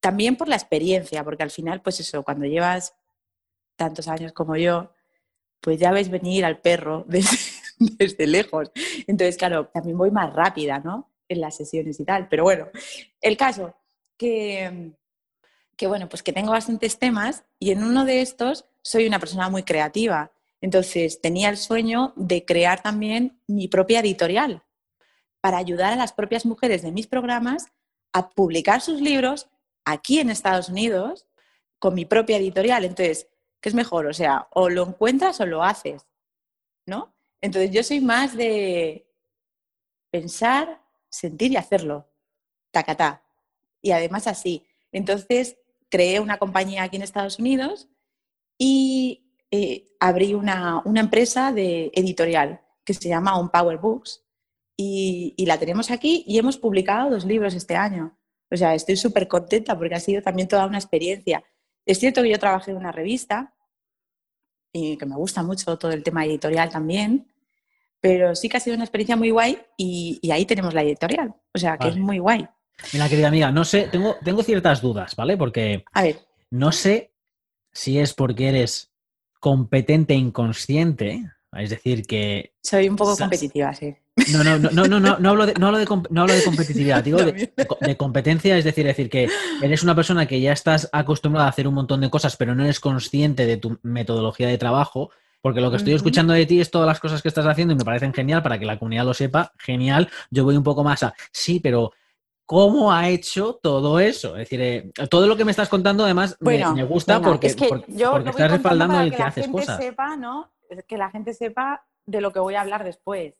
[0.00, 2.94] También por la experiencia, porque al final, pues eso, cuando llevas
[3.76, 4.92] tantos años como yo,
[5.60, 8.70] pues ya ves venir al perro desde, lejos.
[9.06, 11.10] Entonces, claro, también voy más rápida, ¿no?
[11.28, 12.28] En las sesiones y tal.
[12.28, 12.68] Pero bueno,
[13.20, 13.74] el caso
[14.16, 14.92] que,
[15.76, 19.48] que, bueno, pues que tengo bastantes temas y en uno de estos soy una persona
[19.48, 20.30] muy creativa.
[20.60, 24.62] Entonces, tenía el sueño de crear también mi propia editorial
[25.40, 27.68] para ayudar a las propias mujeres de mis programas
[28.12, 29.48] a publicar sus libros
[29.84, 31.26] aquí en Estados Unidos
[31.78, 32.84] con mi propia editorial.
[32.84, 33.28] Entonces,
[33.60, 34.06] ¿qué es mejor?
[34.06, 36.06] O sea, o lo encuentras o lo haces,
[36.86, 37.14] ¿no?
[37.40, 39.06] Entonces yo soy más de
[40.10, 42.08] pensar, sentir y hacerlo.
[42.70, 43.22] Tacatá.
[43.80, 44.66] Y además así.
[44.92, 45.56] Entonces
[45.88, 47.88] creé una compañía aquí en Estados Unidos
[48.58, 54.22] y eh, abrí una, una, empresa de editorial que se llama On Power Books
[54.80, 58.16] y, y, la tenemos aquí y hemos publicado dos libros este año.
[58.50, 61.42] O sea, estoy súper contenta porque ha sido también toda una experiencia.
[61.84, 63.54] Es cierto que yo trabajé en una revista
[64.72, 67.26] y que me gusta mucho todo el tema editorial también,
[68.00, 71.34] pero sí que ha sido una experiencia muy guay y, y ahí tenemos la editorial.
[71.52, 71.90] O sea, que vale.
[71.90, 72.48] es muy guay.
[72.92, 75.36] Mira, querida amiga, no sé, tengo, tengo ciertas dudas, ¿vale?
[75.36, 76.20] Porque A ver.
[76.50, 77.12] no sé
[77.72, 78.92] si es porque eres
[79.40, 82.54] competente e inconsciente, es decir, que...
[82.62, 83.96] Soy un poco competitiva, sí.
[84.32, 87.04] No, no, no, no, no, no, hablo de, no, hablo de, no hablo de competitividad,
[87.04, 89.28] digo de, de, competencia, es decir, decir que
[89.62, 92.64] eres una persona que ya estás acostumbrada a hacer un montón de cosas, pero no
[92.64, 96.70] eres consciente de tu metodología de trabajo, porque lo que estoy escuchando de ti es
[96.70, 99.14] todas las cosas que estás haciendo y me parecen genial para que la comunidad lo
[99.14, 100.10] sepa, genial.
[100.30, 101.92] Yo voy un poco más a, sí, pero
[102.44, 104.36] ¿cómo ha hecho todo eso?
[104.36, 107.48] Es decir, eh, todo lo que me estás contando además bueno, me, me, gusta porque,
[107.48, 109.78] es que porque, yo porque estás respaldando el que, que haces cosas.
[109.78, 110.50] Sepa, ¿no?
[110.86, 113.34] Que la gente sepa de lo que voy a hablar después.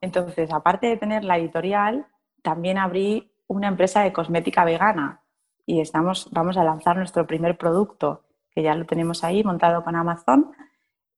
[0.00, 2.06] Entonces, aparte de tener la editorial,
[2.42, 5.22] también abrí una empresa de cosmética vegana
[5.66, 9.96] y estamos, vamos a lanzar nuestro primer producto, que ya lo tenemos ahí montado con
[9.96, 10.52] Amazon,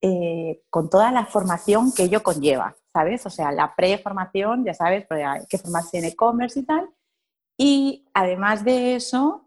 [0.01, 3.27] eh, con toda la formación que ello conlleva, ¿sabes?
[3.27, 6.89] O sea, la preformación, ya sabes, hay que formarse en e-commerce y tal.
[7.57, 9.45] Y además de eso,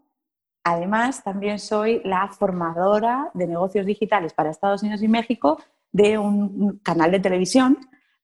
[0.64, 5.58] además también soy la formadora de negocios digitales para Estados Unidos y México
[5.92, 7.78] de un canal de televisión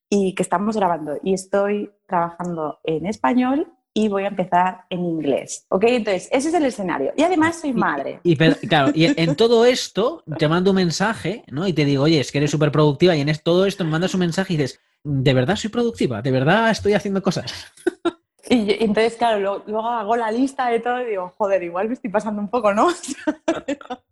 [0.09, 1.19] y que estamos grabando.
[1.23, 5.65] Y estoy trabajando en español y voy a empezar en inglés.
[5.71, 5.85] ¿Ok?
[5.89, 7.13] Entonces, ese es el escenario.
[7.17, 8.21] Y además soy madre.
[8.23, 11.67] Y, y pero, claro, y en todo esto te mando un mensaje, ¿no?
[11.67, 14.13] Y te digo, oye, es que eres súper productiva y en todo esto me mandas
[14.13, 16.21] un mensaje y dices, ¿de verdad soy productiva?
[16.21, 17.73] ¿De verdad estoy haciendo cosas?
[18.49, 21.89] Y, y entonces, claro, luego, luego, hago la lista de todo y digo, joder, igual
[21.89, 22.87] me estoy pasando un poco, ¿no?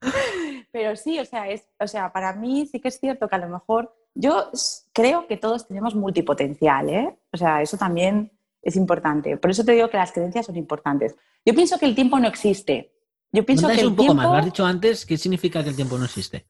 [0.72, 3.38] Pero sí, o sea, es, o sea, para mí sí que es cierto que a
[3.38, 4.50] lo mejor yo
[4.92, 7.18] creo que todos tenemos multipotencial, ¿eh?
[7.32, 8.32] O sea, eso también
[8.62, 9.36] es importante.
[9.36, 11.14] Por eso te digo que las creencias son importantes.
[11.44, 12.92] Yo pienso que el tiempo no existe.
[13.30, 14.22] Yo pienso que el un poco tiempo...
[14.22, 14.26] más.
[14.26, 15.04] Lo has dicho antes.
[15.04, 16.46] ¿Qué significa que el tiempo no existe?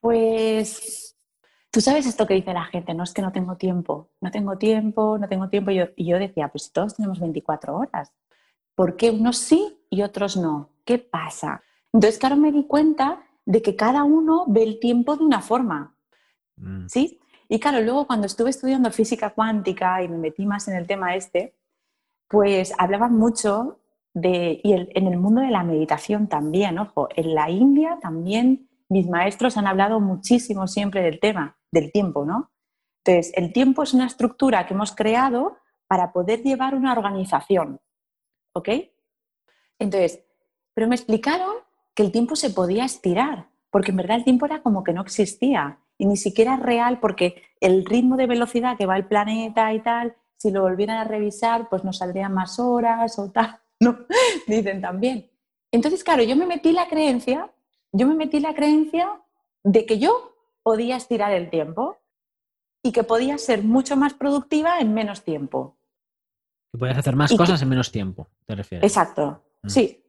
[0.00, 1.16] Pues
[1.70, 4.58] tú sabes esto que dice la gente, no es que no tengo tiempo, no tengo
[4.58, 5.70] tiempo, no tengo tiempo.
[5.70, 8.12] Y yo, y yo decía, pues todos tenemos 24 horas,
[8.74, 10.70] ¿por qué unos sí y otros no?
[10.84, 11.62] ¿Qué pasa?
[11.94, 15.96] Entonces, claro, me di cuenta de que cada uno ve el tiempo de una forma.
[16.56, 16.88] Mm.
[16.88, 17.20] ¿Sí?
[17.48, 21.14] Y claro, luego cuando estuve estudiando física cuántica y me metí más en el tema
[21.14, 21.54] este,
[22.28, 23.78] pues hablaban mucho
[24.12, 28.68] de, y el, en el mundo de la meditación también, ojo, en la India también
[28.88, 32.50] mis maestros han hablado muchísimo siempre del tema, del tiempo, ¿no?
[33.04, 37.80] Entonces, el tiempo es una estructura que hemos creado para poder llevar una organización,
[38.52, 38.68] ¿ok?
[39.78, 40.24] Entonces,
[40.74, 41.54] pero me explicaron
[41.94, 45.02] que el tiempo se podía estirar, porque en verdad el tiempo era como que no
[45.02, 49.72] existía y ni siquiera es real porque el ritmo de velocidad que va el planeta
[49.72, 53.98] y tal, si lo volvieran a revisar, pues nos saldrían más horas o tal, ¿no?
[54.46, 55.30] Dicen también.
[55.72, 57.50] Entonces, claro, yo me metí la creencia,
[57.92, 59.20] yo me metí la creencia
[59.62, 61.98] de que yo podía estirar el tiempo
[62.82, 65.76] y que podía ser mucho más productiva en menos tiempo.
[66.72, 68.90] Que podías hacer más Y cosas que- en menos tiempo, te refieres.
[68.90, 69.68] Exacto, Mm.
[69.68, 70.03] sí.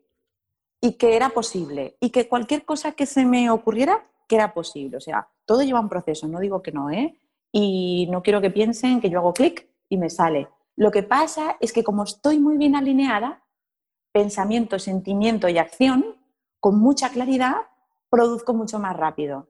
[0.85, 1.97] Y que era posible.
[1.99, 4.97] Y que cualquier cosa que se me ocurriera, que era posible.
[4.97, 7.17] O sea, todo lleva un proceso, no digo que no, ¿eh?
[7.51, 10.47] Y no quiero que piensen que yo hago clic y me sale.
[10.75, 13.43] Lo que pasa es que como estoy muy bien alineada,
[14.11, 16.05] pensamiento, sentimiento y acción,
[16.59, 17.55] con mucha claridad,
[18.09, 19.47] produzco mucho más rápido.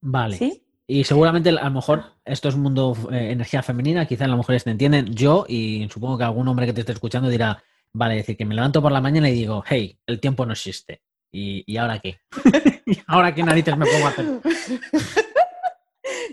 [0.00, 0.36] Vale.
[0.36, 0.64] ¿Sí?
[0.86, 4.70] Y seguramente a lo mejor esto es mundo eh, energía femenina, quizás las mujeres te
[4.70, 5.06] entienden.
[5.06, 7.62] Yo y supongo que algún hombre que te esté escuchando dirá,
[7.94, 11.02] vale, decir que me levanto por la mañana y digo, hey, el tiempo no existe.
[11.32, 12.20] ¿Y, y ahora qué?
[12.86, 14.26] ¿Y ahora qué narices me pongo a hacer?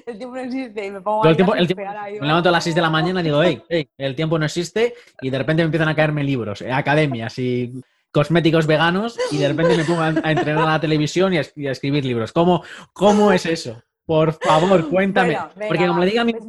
[0.05, 2.49] El tiempo no existe y me pongo el tiempo- a el tiempo- ahí, Me levanto
[2.49, 5.29] a las 6 de la mañana y digo, hey, hey, el tiempo no existe y
[5.29, 7.71] de repente me empiezan a caerme libros, eh, academias y
[8.11, 11.43] cosméticos veganos y de repente me pongo a, a entrenar a la televisión y a,
[11.55, 12.31] y a escribir libros.
[12.33, 13.81] ¿Cómo, ¿Cómo es eso?
[14.09, 15.33] Por favor, cuéntame.
[15.33, 16.43] Bueno, venga, Porque como le diga a mi, pues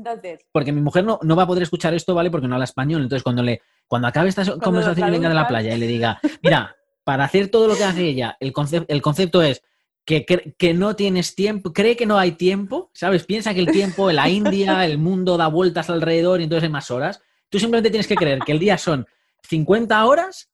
[0.51, 2.31] porque mi mujer no, no va a poder escuchar esto, ¿vale?
[2.31, 3.03] Porque no habla español.
[3.03, 6.19] Entonces, cuando le cuando acabe esta conversación y venga de la playa y le diga,
[6.43, 9.63] mira, para hacer todo lo que hace ella, el, concep- el concepto es
[10.07, 13.25] que, cre- que no tienes tiempo, cree que no hay tiempo, ¿sabes?
[13.27, 16.91] Piensa que el tiempo, la India, el mundo da vueltas alrededor y entonces hay más
[16.91, 17.21] horas.
[17.51, 19.07] Tú simplemente tienes que creer que el día son
[19.43, 20.49] 50 horas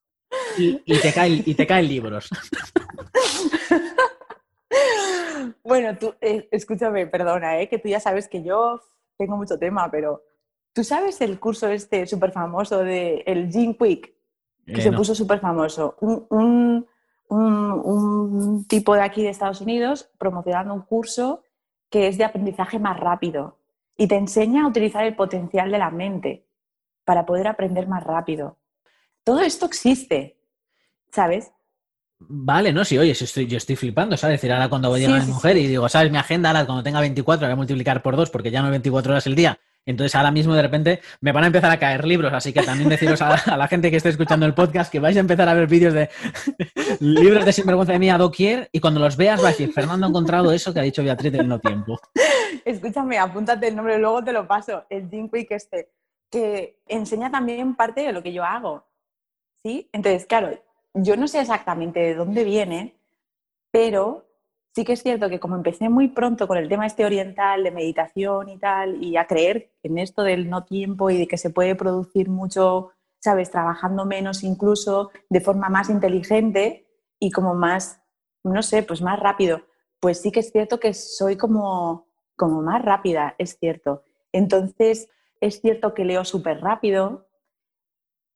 [0.58, 2.28] y, y te, caen, y te caen libros.
[5.64, 8.80] bueno, tú, eh, escúchame, perdona, eh, que tú ya sabes que yo
[9.16, 10.22] tengo mucho tema, pero
[10.72, 14.14] ¿tú sabes el curso este súper famoso de el Gene Quick?
[14.66, 14.96] Que Eh, se no.
[14.98, 15.96] puso súper famoso.
[16.00, 16.86] Un, un-
[17.28, 21.42] un- un tipo de aquí de Estados Unidos promocionando un curso
[21.90, 23.58] que es de aprendizaje más rápido
[23.96, 26.46] y te enseña a utilizar el potencial de la mente
[27.04, 28.56] para poder aprender más rápido.
[29.24, 30.36] Todo esto existe,
[31.10, 31.52] ¿sabes?
[32.18, 34.36] Vale, no, sí, oye, si estoy, yo estoy flipando, ¿sabes?
[34.36, 36.10] Es decir, ahora cuando Sí, llega mi mujer y digo, ¿sabes?
[36.10, 38.66] Mi agenda, ahora cuando tenga 24, la voy a multiplicar por dos porque ya no
[38.66, 39.58] hay 24 horas el día.
[39.84, 42.88] Entonces ahora mismo de repente me van a empezar a caer libros, así que también
[42.88, 45.54] deciros a, a la gente que esté escuchando el podcast que vais a empezar a
[45.54, 46.10] ver vídeos de
[47.00, 50.06] libros de sinvergüenza de mí a doquier y cuando los veas va a decir, Fernando
[50.06, 52.00] ha encontrado eso que ha dicho Beatriz del no tiempo.
[52.64, 55.92] Escúchame, apúntate el nombre, luego te lo paso, el Gene Quick este,
[56.30, 58.84] que enseña también parte de lo que yo hago,
[59.62, 59.88] ¿sí?
[59.92, 60.50] Entonces, claro,
[60.96, 62.98] yo no sé exactamente de dónde viene,
[63.70, 64.26] pero
[64.74, 67.70] sí que es cierto que como empecé muy pronto con el tema este oriental de
[67.70, 71.50] meditación y tal, y a creer en esto del no tiempo y de que se
[71.50, 73.50] puede producir mucho, ¿sabes?
[73.50, 76.86] Trabajando menos incluso, de forma más inteligente
[77.18, 78.02] y como más,
[78.44, 79.62] no sé, pues más rápido,
[80.00, 82.06] pues sí que es cierto que soy como,
[82.36, 84.02] como más rápida, es cierto.
[84.32, 85.08] Entonces,
[85.40, 87.28] es cierto que leo súper rápido,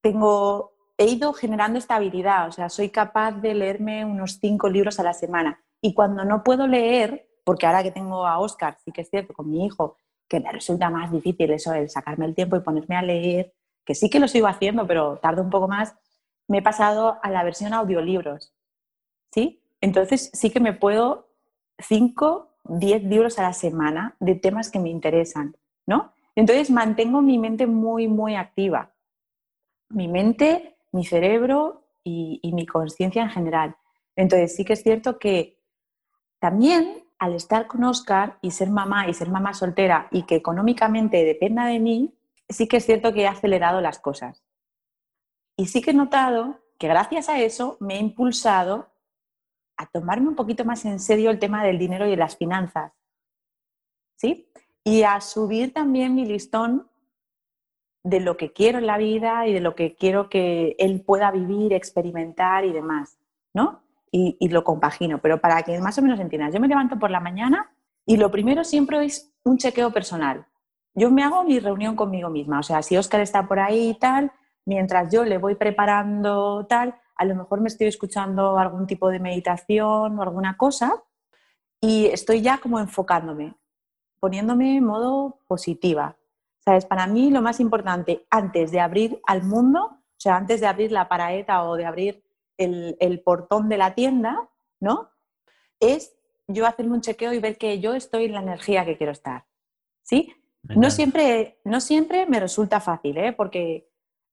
[0.02, 5.00] tengo, he ido generando esta habilidad, o sea, soy capaz de leerme unos cinco libros
[5.00, 5.58] a la semana.
[5.80, 9.32] Y cuando no puedo leer, porque ahora que tengo a Oscar, sí que es cierto,
[9.32, 9.96] con mi hijo,
[10.28, 13.94] que me resulta más difícil eso, el sacarme el tiempo y ponerme a leer, que
[13.94, 15.94] sí que lo sigo haciendo, pero tardo un poco más,
[16.48, 18.52] me he pasado a la versión audiolibros.
[19.32, 19.62] ¿Sí?
[19.80, 21.30] Entonces sí que me puedo
[21.78, 26.12] 5, 10 libros a la semana de temas que me interesan, ¿no?
[26.36, 28.92] Entonces mantengo mi mente muy, muy activa.
[29.88, 33.76] Mi mente, mi cerebro y, mi conciencia en general.
[34.16, 35.58] Entonces sí que es cierto que
[36.38, 41.24] también al estar con Oscar y ser mamá y ser mamá soltera y que económicamente
[41.24, 42.14] dependa de mí,
[42.48, 44.42] sí que es cierto que he acelerado las cosas.
[45.56, 48.90] Y sí que he notado que gracias a eso me he impulsado
[49.76, 52.92] a tomarme un poquito más en serio el tema del dinero y de las finanzas.
[54.16, 54.50] ¿Sí?
[54.82, 56.89] Y a subir también mi listón
[58.02, 61.30] de lo que quiero en la vida y de lo que quiero que él pueda
[61.30, 63.18] vivir, experimentar y demás,
[63.52, 63.82] ¿no?
[64.12, 65.18] Y, lo compagino.
[65.18, 67.70] Pero para que más o menos entiendas, yo me levanto por la mañana
[68.04, 70.46] y lo primero siempre es un chequeo personal.
[70.94, 72.58] Yo me hago mi reunión conmigo misma.
[72.58, 74.32] O sea, si Oscar está por ahí y tal,
[74.64, 79.20] mientras yo le voy preparando tal, a lo mejor me estoy escuchando algún tipo de
[79.20, 81.04] meditación o alguna cosa
[81.80, 83.54] y estoy ya como enfocándome,
[84.18, 86.16] poniéndome en modo positiva.
[86.70, 86.86] ¿Sabes?
[86.86, 90.92] Para mí lo más importante antes de abrir al mundo, o sea, antes de abrir
[90.92, 92.22] la paraeta o de abrir
[92.56, 95.10] el, el portón de la tienda, ¿no?
[95.80, 96.14] Es
[96.46, 99.46] yo hacerme un chequeo y ver que yo estoy en la energía que quiero estar.
[100.04, 100.32] ¿Sí?
[100.62, 103.32] No siempre, no siempre me resulta fácil, ¿eh?
[103.32, 103.90] porque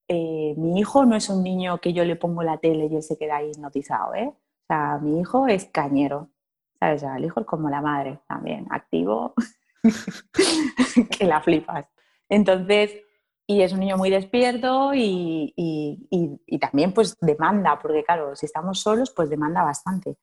[0.08, 3.02] eh, mi hijo no es un niño que yo le pongo la tele y él
[3.02, 4.14] se queda ahí hipnotizado.
[4.14, 4.28] ¿eh?
[4.28, 6.30] O sea, mi hijo es cañero.
[6.80, 7.02] ¿Sabes?
[7.02, 9.34] O sea, el hijo es como la madre también, activo,
[11.18, 11.88] que la flipas.
[12.30, 12.92] Entonces,
[13.48, 16.08] y es un niño muy despierto y, y-
[16.46, 20.18] y- también pues demanda, porque claro, si estamos solos, pues demanda bastante.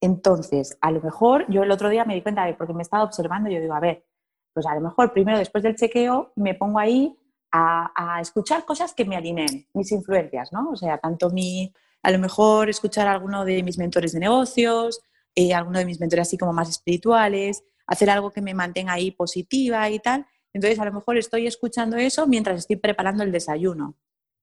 [0.00, 3.50] Entonces, a lo mejor yo el otro día me di cuenta porque me estaba observando,
[3.50, 4.04] yo digo, a ver,
[4.52, 7.16] pues a lo mejor primero después del chequeo me pongo ahí
[7.52, 10.70] a, a escuchar cosas que me alineen, mis influencias, ¿no?
[10.70, 15.00] O sea, tanto mi, a lo mejor escuchar a alguno de mis mentores de negocios,
[15.34, 19.10] eh, alguno de mis mentores así como más espirituales, hacer algo que me mantenga ahí
[19.10, 20.26] positiva y tal.
[20.54, 23.96] Entonces, a lo mejor estoy escuchando eso mientras estoy preparando el desayuno,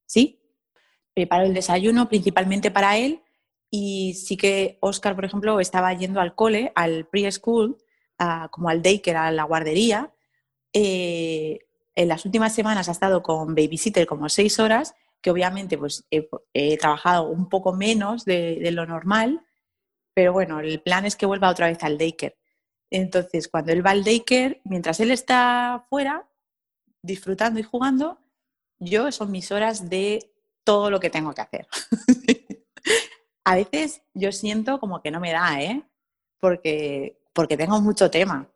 [0.06, 0.39] ¿sí?
[1.15, 3.24] Preparo el desayuno principalmente para él
[3.69, 7.78] y sí que Oscar, por ejemplo, estaba yendo al cole, al preschool,
[8.52, 10.13] como al daycare, a la guardería.
[10.74, 11.60] Eh,
[11.95, 16.30] en las últimas semanas ha estado con babysitter como seis horas, que obviamente pues, he,
[16.54, 19.45] he trabajado un poco menos de, de lo normal,
[20.13, 22.40] pero bueno, el plan es que vuelva otra vez al daycare.
[22.91, 23.94] Entonces, cuando él va
[24.65, 26.29] mientras él está fuera,
[27.02, 28.19] disfrutando y jugando,
[28.79, 30.31] yo son mis horas de
[30.65, 31.67] todo lo que tengo que hacer.
[33.46, 35.83] A veces yo siento como que no me da, ¿eh?
[36.39, 38.52] Porque, porque tengo mucho tema.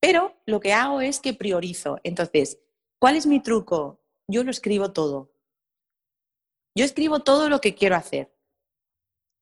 [0.00, 1.98] Pero lo que hago es que priorizo.
[2.02, 2.58] Entonces,
[2.98, 4.00] ¿cuál es mi truco?
[4.28, 5.32] Yo lo escribo todo.
[6.74, 8.34] Yo escribo todo lo que quiero hacer.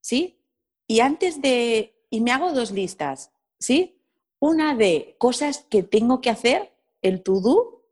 [0.03, 0.43] ¿Sí?
[0.89, 1.95] Y antes de...
[2.11, 3.31] Y me hago dos listas.
[3.61, 4.00] ¿Sí?
[4.41, 6.73] Una de cosas que tengo que hacer,
[7.03, 7.85] el to do,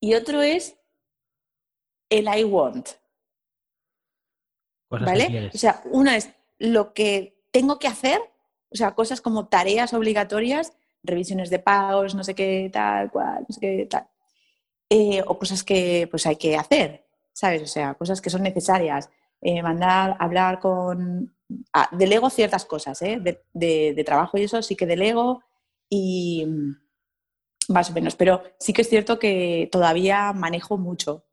[0.00, 0.76] y otro es
[2.10, 2.88] el I want.
[4.88, 5.50] Cosas ¿Vale?
[5.54, 8.20] O sea, una es lo que tengo que hacer
[8.72, 10.72] O sea, cosas como tareas obligatorias,
[11.02, 14.08] revisiones de pagos, no sé qué, tal, cual, no sé qué, tal.
[14.88, 17.62] Eh, o cosas que pues hay que hacer, ¿sabes?
[17.62, 19.10] O sea, cosas que son necesarias.
[19.40, 21.34] Eh, mandar, hablar con...
[21.72, 23.18] Ah, delego ciertas cosas, ¿eh?
[23.20, 23.42] De,
[23.94, 25.42] de, trabajo y eso sí que delego
[25.88, 26.46] y
[27.68, 31.24] más o menos, pero sí que es cierto que todavía manejo mucho.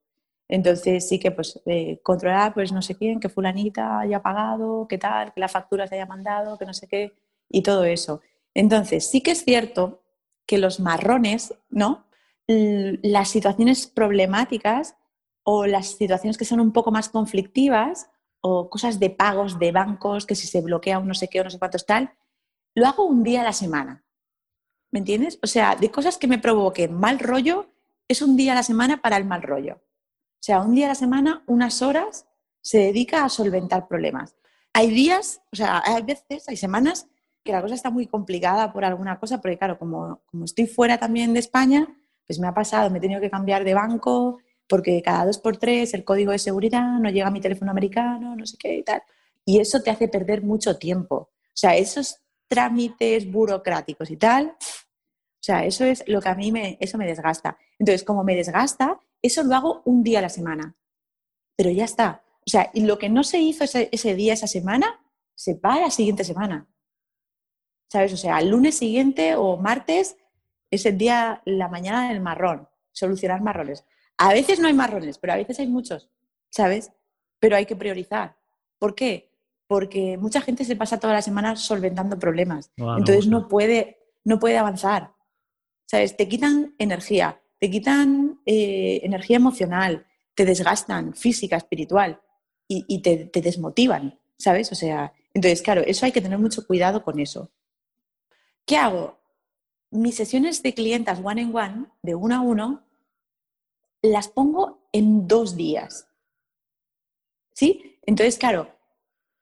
[0.48, 4.98] Entonces sí que pues eh, controlar pues no sé quién, que fulanita haya pagado, qué
[4.98, 7.14] tal, que la factura se haya mandado, que no sé qué,
[7.50, 8.22] y todo eso.
[8.54, 10.04] Entonces sí que es cierto
[10.46, 12.06] que los marrones, ¿no?
[12.48, 14.96] Las situaciones problemáticas
[15.44, 18.10] o las situaciones que son un poco más conflictivas
[18.42, 21.44] o cosas de pagos de bancos, que si se bloquea un no sé qué o
[21.44, 22.14] no sé cuántos tal,
[22.76, 24.04] lo hago un día a la semana.
[24.92, 25.40] ¿Me entiendes?
[25.44, 27.70] O sea, de cosas que me provoquen mal rollo,
[28.08, 29.76] es un día a la semana para el mal rollo.
[29.76, 32.28] O sea, un día a la semana, unas horas,
[32.62, 34.36] se dedica a solventar problemas.
[34.74, 37.08] Hay días, o sea, hay veces, hay semanas
[37.44, 41.00] que la cosa está muy complicada por alguna cosa, porque claro, como, como estoy fuera
[41.00, 41.88] también de España,
[42.28, 45.58] pues me ha pasado, me he tenido que cambiar de banco, porque cada dos por
[45.58, 48.84] tres el código de seguridad no llega a mi teléfono americano, no sé qué y
[48.84, 49.02] tal.
[49.46, 51.16] Y eso te hace perder mucho tiempo.
[51.16, 56.52] O sea, esos trámites burocráticos y tal, o sea, eso es lo que a mí
[56.52, 57.58] me, eso me desgasta.
[57.80, 60.76] Entonces, como me desgasta, eso lo hago un día a la semana.
[61.56, 62.24] Pero ya está.
[62.46, 65.00] O sea, y lo que no se hizo ese, ese día, esa semana,
[65.36, 66.68] se va a la siguiente semana.
[67.90, 68.12] ¿Sabes?
[68.14, 70.18] O sea, el lunes siguiente o martes
[70.70, 73.86] es el día, la mañana del marrón, solucionar marrones.
[74.18, 76.10] A veces no hay marrones, pero a veces hay muchos,
[76.50, 76.92] ¿sabes?
[77.40, 78.36] Pero hay que priorizar.
[78.80, 79.32] ¿Por qué?
[79.68, 82.72] Porque mucha gente se pasa toda la semana solventando problemas.
[82.78, 85.14] Entonces no puede, no puede avanzar.
[85.86, 86.18] ¿Sabes?
[86.18, 90.06] Te quitan energía, te quitan eh, energía emocional,
[90.36, 92.20] te desgastan física, espiritual
[92.68, 94.70] y, te, te, desmotivan, ¿sabes?
[94.74, 97.50] O sea, entonces, claro, eso hay que tener mucho cuidado con eso.
[98.66, 99.18] ¿Qué hago?
[99.90, 102.87] Mis sesiones de clientas one en one, de uno a uno,
[104.02, 106.08] las pongo en dos días.
[107.54, 108.00] ¿Sí?
[108.06, 108.70] Entonces, claro,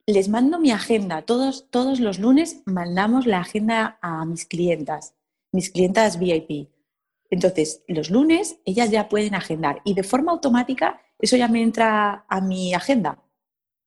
[0.05, 1.23] les mando mi agenda.
[1.23, 5.15] Todos, todos los lunes mandamos la agenda a mis clientas,
[5.51, 6.69] mis clientas VIP.
[7.29, 12.25] Entonces, los lunes ellas ya pueden agendar y de forma automática eso ya me entra
[12.27, 13.23] a mi agenda.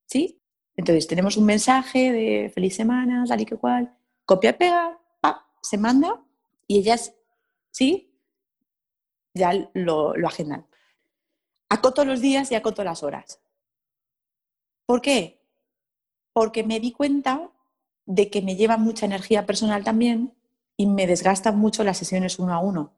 [0.07, 0.43] ¿Sí?
[0.77, 4.99] Entonces, tenemos un mensaje de feliz semana, tal y que cual, copia pega,
[5.63, 6.25] se manda
[6.67, 7.15] y ellas,
[7.71, 8.08] ¿sí?
[9.39, 10.67] Ya lo, agendan.
[11.69, 13.41] Acoto los días y acoto las horas.
[14.87, 15.41] ¿Por qué?
[16.33, 17.51] Porque me di cuenta
[18.07, 20.35] de que me lleva mucha energía personal también
[20.77, 22.93] y me desgastan mucho las sesiones uno a uno,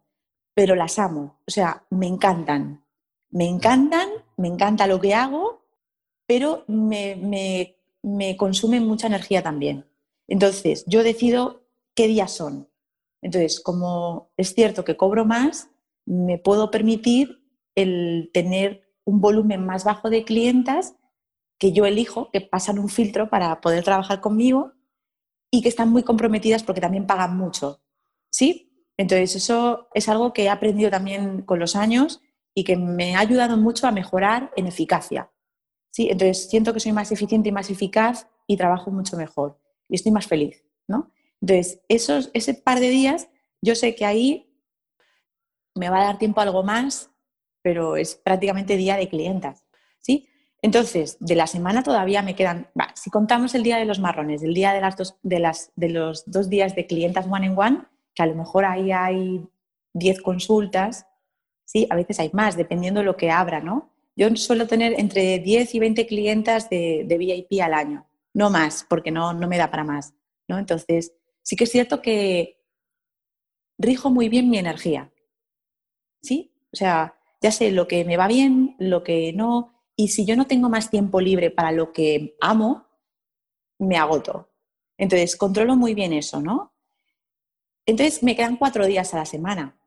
[0.54, 2.84] pero las amo, o sea, me encantan.
[3.30, 5.62] Me encantan, me encanta lo que hago,
[6.26, 9.86] pero me, me, me consumen mucha energía también.
[10.26, 11.62] Entonces, yo decido
[11.94, 12.68] qué días son.
[13.22, 15.69] Entonces, como es cierto que cobro más,
[16.10, 17.40] me puedo permitir
[17.76, 20.96] el tener un volumen más bajo de clientas
[21.56, 24.72] que yo elijo, que pasan un filtro para poder trabajar conmigo
[25.52, 27.80] y que están muy comprometidas porque también pagan mucho.
[28.32, 28.88] ¿Sí?
[28.96, 32.20] Entonces, eso es algo que he aprendido también con los años
[32.54, 35.30] y que me ha ayudado mucho a mejorar en eficacia.
[35.90, 36.08] ¿Sí?
[36.10, 40.10] Entonces, siento que soy más eficiente y más eficaz y trabajo mucho mejor y estoy
[40.10, 40.64] más feliz.
[40.88, 41.12] ¿no?
[41.40, 43.28] Entonces, esos, ese par de días,
[43.62, 44.49] yo sé que ahí
[45.74, 47.10] me va a dar tiempo algo más,
[47.62, 49.64] pero es prácticamente día de clientas,
[50.00, 50.28] ¿sí?
[50.62, 54.52] Entonces, de la semana todavía me quedan, si contamos el día de los marrones, el
[54.52, 57.82] día de, las dos, de, las, de los dos días de clientas one en one,
[58.14, 59.46] que a lo mejor ahí hay
[59.94, 61.06] 10 consultas,
[61.64, 61.86] ¿sí?
[61.88, 63.90] A veces hay más, dependiendo de lo que abra, ¿no?
[64.16, 68.84] Yo suelo tener entre 10 y 20 clientas de, de VIP al año, no más,
[68.88, 70.12] porque no, no me da para más,
[70.46, 70.58] ¿no?
[70.58, 72.60] Entonces, sí que es cierto que
[73.78, 75.10] rijo muy bien mi energía,
[76.22, 76.52] ¿sí?
[76.72, 80.36] O sea, ya sé lo que me va bien, lo que no, y si yo
[80.36, 82.86] no tengo más tiempo libre para lo que amo,
[83.78, 84.50] me agoto.
[84.96, 86.72] Entonces, controlo muy bien eso, ¿no?
[87.86, 89.78] Entonces, me quedan cuatro días a la semana.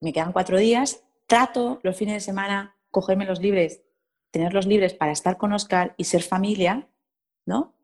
[0.00, 3.82] Me quedan cuatro días, trato los fines de semana, cogerme los libres,
[4.30, 6.88] tenerlos libres para estar con Oscar y ser familia,
[7.46, 7.74] ¿no?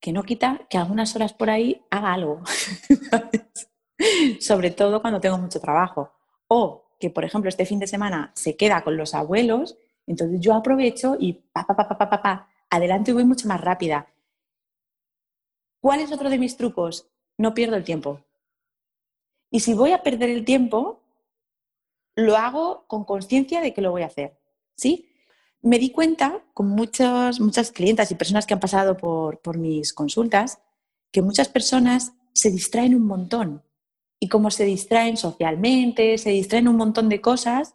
[0.00, 2.42] Que no quita que algunas horas por ahí haga algo.
[4.40, 6.12] sobre todo cuando tengo mucho trabajo.
[6.48, 9.76] O que, por ejemplo, este fin de semana se queda con los abuelos,
[10.06, 12.48] entonces yo aprovecho y pa, pa, pa, pa,
[13.06, 14.06] y voy mucho más rápida.
[15.80, 17.08] ¿Cuál es otro de mis trucos?
[17.38, 18.20] No pierdo el tiempo.
[19.50, 21.00] Y si voy a perder el tiempo,
[22.14, 24.38] lo hago con conciencia de que lo voy a hacer.
[24.74, 25.12] ¿Sí?
[25.62, 29.92] me di cuenta con muchas, muchas clientas y personas que han pasado por, por mis
[29.92, 30.58] consultas
[31.12, 33.62] que muchas personas se distraen un montón.
[34.22, 37.74] Y como se distraen socialmente, se distraen un montón de cosas,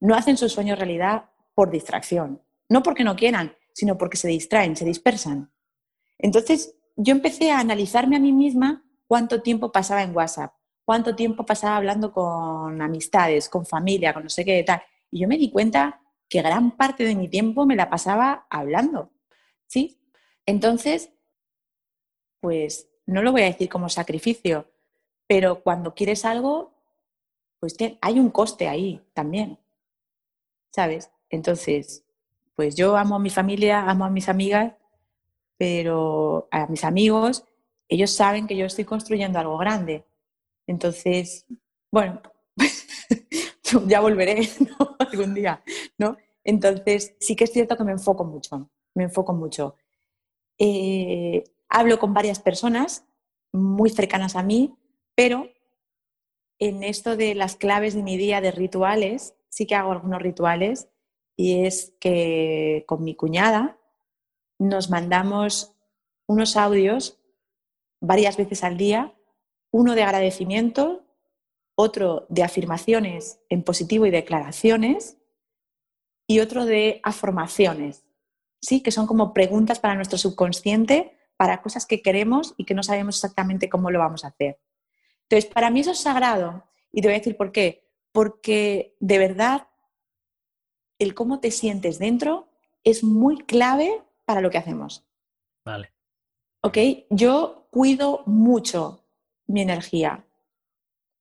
[0.00, 2.42] no hacen su sueño realidad por distracción.
[2.68, 5.50] No porque no quieran, sino porque se distraen, se dispersan.
[6.18, 10.52] Entonces, yo empecé a analizarme a mí misma cuánto tiempo pasaba en WhatsApp,
[10.84, 14.82] cuánto tiempo pasaba hablando con amistades, con familia, con no sé qué tal.
[15.10, 19.10] Y yo me di cuenta que gran parte de mi tiempo me la pasaba hablando.
[19.68, 20.02] ¿Sí?
[20.44, 21.14] Entonces,
[22.40, 24.71] pues no lo voy a decir como sacrificio,
[25.32, 26.74] pero cuando quieres algo,
[27.58, 29.58] pues hay un coste ahí también.
[30.70, 31.10] ¿Sabes?
[31.30, 32.04] Entonces,
[32.54, 34.74] pues yo amo a mi familia, amo a mis amigas,
[35.56, 37.46] pero a mis amigos,
[37.88, 40.04] ellos saben que yo estoy construyendo algo grande.
[40.66, 41.46] Entonces,
[41.90, 42.20] bueno,
[43.86, 44.50] ya volveré
[44.98, 45.64] algún día,
[45.96, 46.18] ¿no?
[46.44, 49.76] Entonces, sí que es cierto que me enfoco mucho, me enfoco mucho.
[50.58, 53.06] Eh, hablo con varias personas
[53.50, 54.76] muy cercanas a mí,
[55.14, 55.50] pero
[56.58, 60.88] en esto de las claves de mi día de rituales, sí que hago algunos rituales
[61.36, 63.78] y es que con mi cuñada
[64.58, 65.74] nos mandamos
[66.26, 67.18] unos audios
[68.00, 69.14] varias veces al día,
[69.70, 71.04] uno de agradecimiento,
[71.74, 75.18] otro de afirmaciones en positivo y declaraciones
[76.28, 78.04] y otro de afirmaciones,
[78.60, 78.82] ¿sí?
[78.82, 83.16] que son como preguntas para nuestro subconsciente, para cosas que queremos y que no sabemos
[83.16, 84.60] exactamente cómo lo vamos a hacer.
[85.32, 86.62] Entonces, para mí eso es sagrado
[86.92, 87.88] y te voy a decir por qué.
[88.12, 89.66] Porque de verdad,
[90.98, 92.48] el cómo te sientes dentro
[92.84, 95.06] es muy clave para lo que hacemos.
[95.64, 95.90] Vale.
[96.60, 96.76] ¿Ok?
[97.08, 99.06] Yo cuido mucho
[99.46, 100.22] mi energía.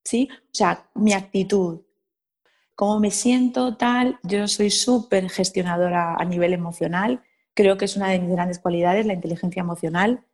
[0.03, 0.27] ¿Sí?
[0.29, 1.79] O sea, mi actitud,
[2.75, 4.19] cómo me siento, tal.
[4.23, 7.23] Yo soy súper gestionadora a nivel emocional.
[7.53, 10.25] Creo que es una de mis grandes cualidades, la inteligencia emocional.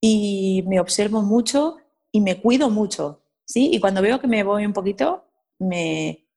[0.00, 1.76] Y me observo mucho
[2.12, 3.22] y me cuido mucho.
[3.44, 3.70] ¿sí?
[3.72, 5.26] Y cuando veo que me voy un poquito,
[5.58, 6.28] me,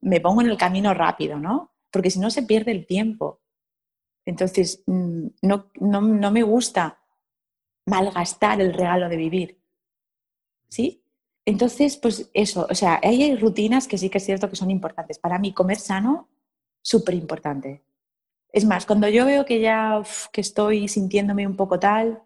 [0.00, 1.72] me pongo en el camino rápido, ¿no?
[1.90, 3.40] Porque si no se pierde el tiempo.
[4.26, 7.00] Entonces, mm, no, no, no me gusta
[7.86, 9.62] malgastar el regalo de vivir.
[10.68, 11.04] ¿Sí?
[11.46, 15.18] Entonces, pues eso, o sea, hay rutinas que sí que es cierto que son importantes.
[15.18, 16.28] Para mí, comer sano,
[16.82, 17.84] súper importante.
[18.50, 20.02] Es más, cuando yo veo que ya
[20.32, 22.22] que estoy sintiéndome un poco tal,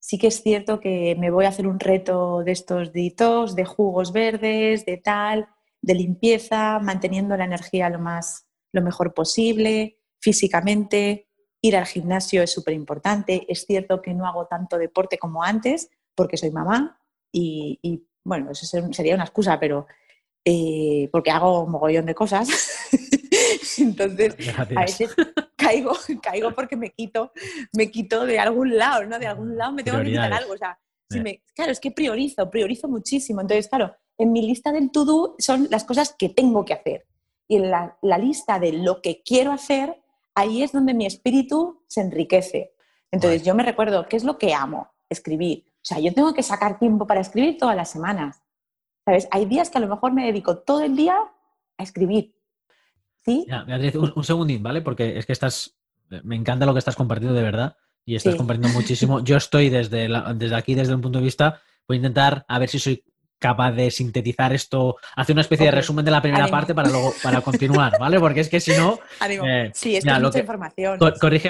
[0.00, 3.64] sí que es cierto que me voy a hacer un reto de estos ditos, de
[3.64, 5.48] jugos verdes, de tal,
[5.82, 11.28] de limpieza, manteniendo la energía lo más lo mejor posible, físicamente.
[11.62, 13.44] Ir al gimnasio es súper importante.
[13.48, 16.98] Es cierto que no hago tanto deporte como antes porque soy mamá
[17.32, 19.86] y, y bueno, eso sería una excusa, pero
[20.44, 22.48] eh, porque hago un mogollón de cosas.
[23.78, 25.14] Entonces, a veces
[25.70, 25.92] caigo,
[26.22, 27.32] caigo porque me quito,
[27.72, 29.18] me quito de algún lado, ¿no?
[29.18, 30.54] De algún lado me tengo que quitar algo.
[30.54, 30.78] O sea,
[31.54, 33.40] claro, es que priorizo, priorizo muchísimo.
[33.40, 37.06] Entonces, claro, en mi lista del to-do son las cosas que tengo que hacer.
[37.48, 40.00] Y en la, la lista de lo que quiero hacer,
[40.34, 42.74] ahí es donde mi espíritu se enriquece.
[43.10, 44.88] Entonces, yo me recuerdo, ¿qué es lo que amo?
[45.08, 45.64] Escribir.
[45.76, 48.40] O sea, yo tengo que sacar tiempo para escribir todas las semanas.
[49.04, 49.26] ¿Sabes?
[49.30, 51.16] Hay días que a lo mejor me dedico todo el día
[51.76, 52.34] a escribir.
[53.24, 53.46] ¿Sí?
[53.66, 54.80] Beatriz, un, segundín, ¿vale?
[54.80, 55.76] Porque es que estás.
[56.24, 59.22] Me encanta lo que estás compartiendo de verdad y estás compartiendo muchísimo.
[59.22, 62.68] Yo estoy desde, desde aquí, desde un punto de vista, voy a intentar a ver
[62.68, 63.04] si soy
[63.40, 67.14] capaz de sintetizar esto, hacer una especie de resumen de la primera parte para luego
[67.22, 68.20] para continuar, ¿vale?
[68.20, 69.00] Porque es que si no...
[69.26, 70.98] Eh, sí, es mucha información.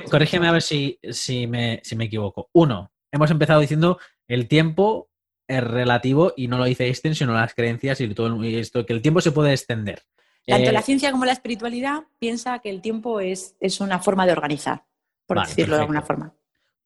[0.08, 2.48] corrígeme a ver si, si, me, si me equivoco.
[2.52, 3.98] Uno, hemos empezado diciendo
[4.28, 5.10] el tiempo
[5.48, 9.02] es relativo y no lo dice Einstein, sino las creencias y todo esto, que el
[9.02, 10.02] tiempo se puede extender.
[10.46, 14.26] Tanto eh, la ciencia como la espiritualidad piensa que el tiempo es, es una forma
[14.26, 14.84] de organizar,
[15.26, 16.34] por decirlo de alguna forma.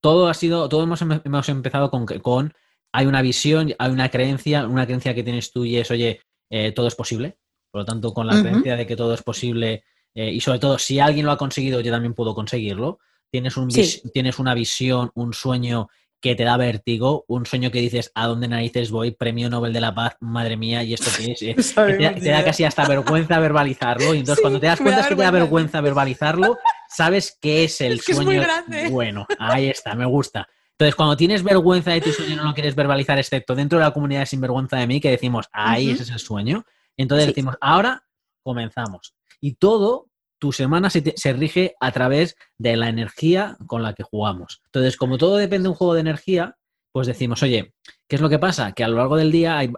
[0.00, 2.52] Todo ha sido, todo hemos, hemos empezado con, con,
[2.92, 6.72] hay una visión, hay una creencia, una creencia que tienes tú y es, oye, eh,
[6.72, 7.38] todo es posible.
[7.70, 9.82] Por lo tanto, con la creencia de que todo es posible
[10.14, 13.00] eh, y sobre todo, si alguien lo ha conseguido, yo también puedo conseguirlo.
[13.30, 15.88] Tienes, un tienes una visión, un sueño
[16.24, 19.10] que te da vértigo, un sueño que dices, ¿a dónde narices voy?
[19.10, 21.76] Premio Nobel de la Paz, madre mía, ¿y esto qué es?
[21.76, 24.14] Eh, te, da casi hasta vergüenza verbalizarlo.
[24.14, 26.56] Y entonces cuando te das cuenta es que te da vergüenza verbalizarlo,
[26.88, 28.42] sabes que es el sueño.
[28.90, 30.48] bueno, ahí está, me gusta.
[30.70, 33.84] Entonces, cuando tienes vergüenza de tu sueño y no lo quieres verbalizar, excepto dentro de
[33.84, 36.64] la comunidad de sinvergüenza de mí, que decimos, ahí ese es el sueño.
[36.96, 38.02] Entonces decimos, ahora
[38.42, 39.14] comenzamos.
[39.42, 40.08] Y todo
[40.44, 44.60] tu semana se, rige a través de la energía con la que jugamos.
[44.66, 46.58] Entonces, como todo depende de un juego de energía,
[46.92, 47.72] pues decimos, oye,
[48.06, 48.72] ¿qué es lo que pasa?
[48.72, 49.72] Que a lo largo del día, eh,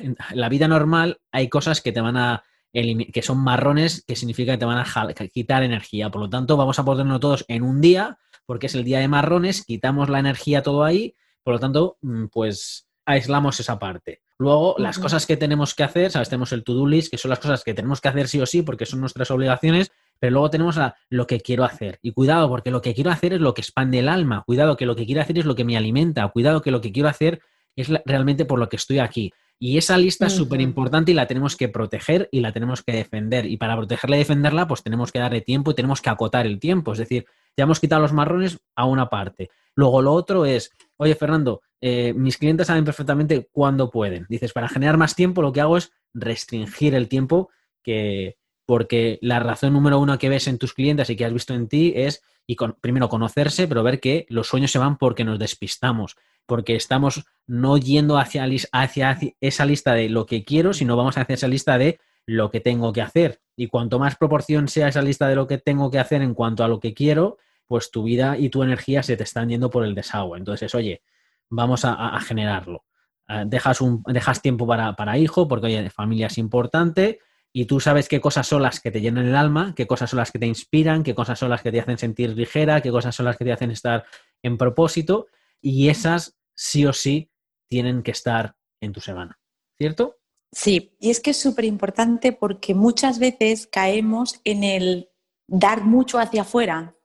[0.00, 2.44] en la vida normal, hay cosas que te van a
[2.74, 6.10] que son marrones, que significa que te van a quitar energía.
[6.10, 9.08] Por lo tanto, vamos a ponernos todos en un día, porque es el día de
[9.08, 14.20] marrones, quitamos la energía todo ahí, por lo tanto, mm, pues aislamos esa parte.
[14.38, 16.28] Luego, las cosas que tenemos que hacer, ¿sabes?
[16.28, 18.62] Tenemos el to-do list, que son las cosas que tenemos que hacer sí o sí,
[18.62, 20.78] porque son nuestras obligaciones, pero luego tenemos
[21.08, 21.98] lo que quiero hacer.
[22.02, 24.42] Y cuidado, porque lo que quiero hacer es lo que expande el alma.
[24.44, 26.26] Cuidado, que lo que quiero hacer es lo que me alimenta.
[26.28, 27.40] Cuidado, que lo que quiero hacer
[27.76, 29.32] es realmente por lo que estoy aquí.
[29.58, 32.92] Y esa lista es súper importante y la tenemos que proteger y la tenemos que
[32.92, 33.46] defender.
[33.46, 36.58] Y para protegerla y defenderla, pues tenemos que darle tiempo y tenemos que acotar el
[36.58, 36.92] tiempo.
[36.92, 37.24] Es decir,
[37.56, 39.50] ya hemos quitado los marrones a una parte.
[39.76, 44.24] Luego lo otro es, oye Fernando, eh, mis clientes saben perfectamente cuándo pueden.
[44.30, 47.50] Dices, para generar más tiempo lo que hago es restringir el tiempo
[47.82, 51.52] que, porque la razón número uno que ves en tus clientes y que has visto
[51.52, 55.38] en ti es, y primero conocerse, pero ver que los sueños se van porque nos
[55.38, 56.16] despistamos
[56.46, 61.34] porque estamos no yendo hacia, hacia, esa lista de lo que quiero, sino vamos hacia
[61.34, 63.40] esa lista de lo que tengo que hacer.
[63.56, 66.64] Y cuanto más proporción sea esa lista de lo que tengo que hacer en cuanto
[66.64, 69.84] a lo que quiero, pues tu vida y tu energía se te están yendo por
[69.84, 70.38] el desagüe.
[70.38, 71.02] Entonces, oye,
[71.50, 72.84] vamos a, generarlo.
[73.26, 77.20] Ah, dejas, un, dejas tiempo para, para hijo, porque oye, familia es importante,
[77.56, 80.18] y tú sabes qué cosas son las que te llenan el alma, qué cosas son
[80.18, 83.14] las que te inspiran, qué cosas son las que te hacen sentir ligera, qué cosas
[83.14, 84.04] son las que te hacen estar
[84.42, 85.28] en propósito,
[85.60, 87.30] y esas sí o sí
[87.68, 89.38] tienen que estar en tu semana,
[89.78, 90.16] ¿cierto?
[90.50, 95.10] Sí, y es que es súper importante porque muchas veces caemos en el
[95.46, 96.96] dar mucho hacia afuera,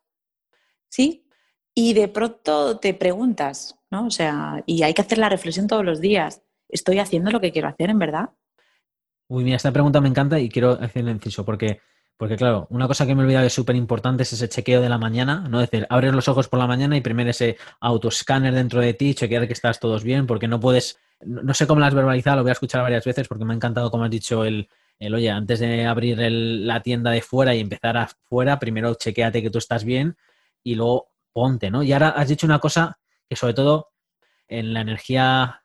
[0.90, 1.28] ¿sí?
[1.82, 4.08] Y de pronto te preguntas, ¿no?
[4.08, 6.42] O sea, y hay que hacer la reflexión todos los días.
[6.68, 8.32] ¿Estoy haciendo lo que quiero hacer en verdad?
[9.30, 11.80] Uy, mira, esta pregunta me encanta y quiero hacer el inciso porque
[12.18, 14.90] porque claro, una cosa que me he olvidado es súper importante es ese chequeo de
[14.90, 15.62] la mañana, ¿no?
[15.62, 19.14] Es decir, abres los ojos por la mañana y primero ese autoscanner dentro de ti,
[19.14, 22.44] chequear que estás todos bien, porque no puedes, no sé cómo lo has verbalizado, lo
[22.44, 24.68] voy a escuchar varias veces porque me ha encantado como has dicho el,
[25.00, 29.50] el oye, antes de abrir la tienda de fuera y empezar afuera, primero chequeate que
[29.50, 30.18] tú estás bien
[30.62, 31.84] y luego ponte, ¿no?
[31.84, 33.90] Y ahora has dicho una cosa que sobre todo
[34.48, 35.64] en la energía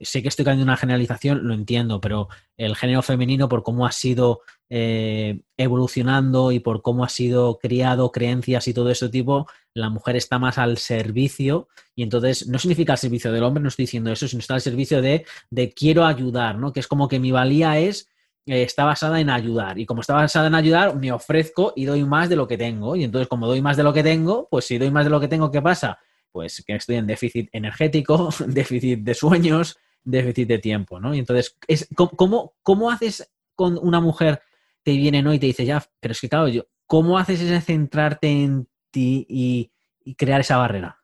[0.00, 3.86] sé que estoy cayendo en una generalización, lo entiendo, pero el género femenino, por cómo
[3.86, 9.48] ha sido eh, evolucionando y por cómo ha sido criado, creencias y todo ese tipo,
[9.74, 13.68] la mujer está más al servicio y entonces no significa al servicio del hombre, no
[13.68, 16.72] estoy diciendo eso, sino está al servicio de, de quiero ayudar, ¿no?
[16.72, 18.08] Que es como que mi valía es
[18.46, 19.78] eh, está basada en ayudar.
[19.78, 22.96] Y como está basada en ayudar, me ofrezco y doy más de lo que tengo.
[22.96, 25.20] Y entonces, como doy más de lo que tengo, pues si doy más de lo
[25.20, 25.98] que tengo, ¿qué pasa?
[26.32, 31.14] Pues que estoy en déficit energético, déficit de sueños, déficit de tiempo, ¿no?
[31.14, 34.40] Y entonces, es, ¿cómo, ¿cómo haces con una mujer
[34.84, 35.34] te viene ¿no?
[35.34, 39.26] y te dice, ya, pero es que claro, yo, ¿cómo haces ese centrarte en ti
[39.28, 39.70] y,
[40.16, 41.02] crear esa barrera?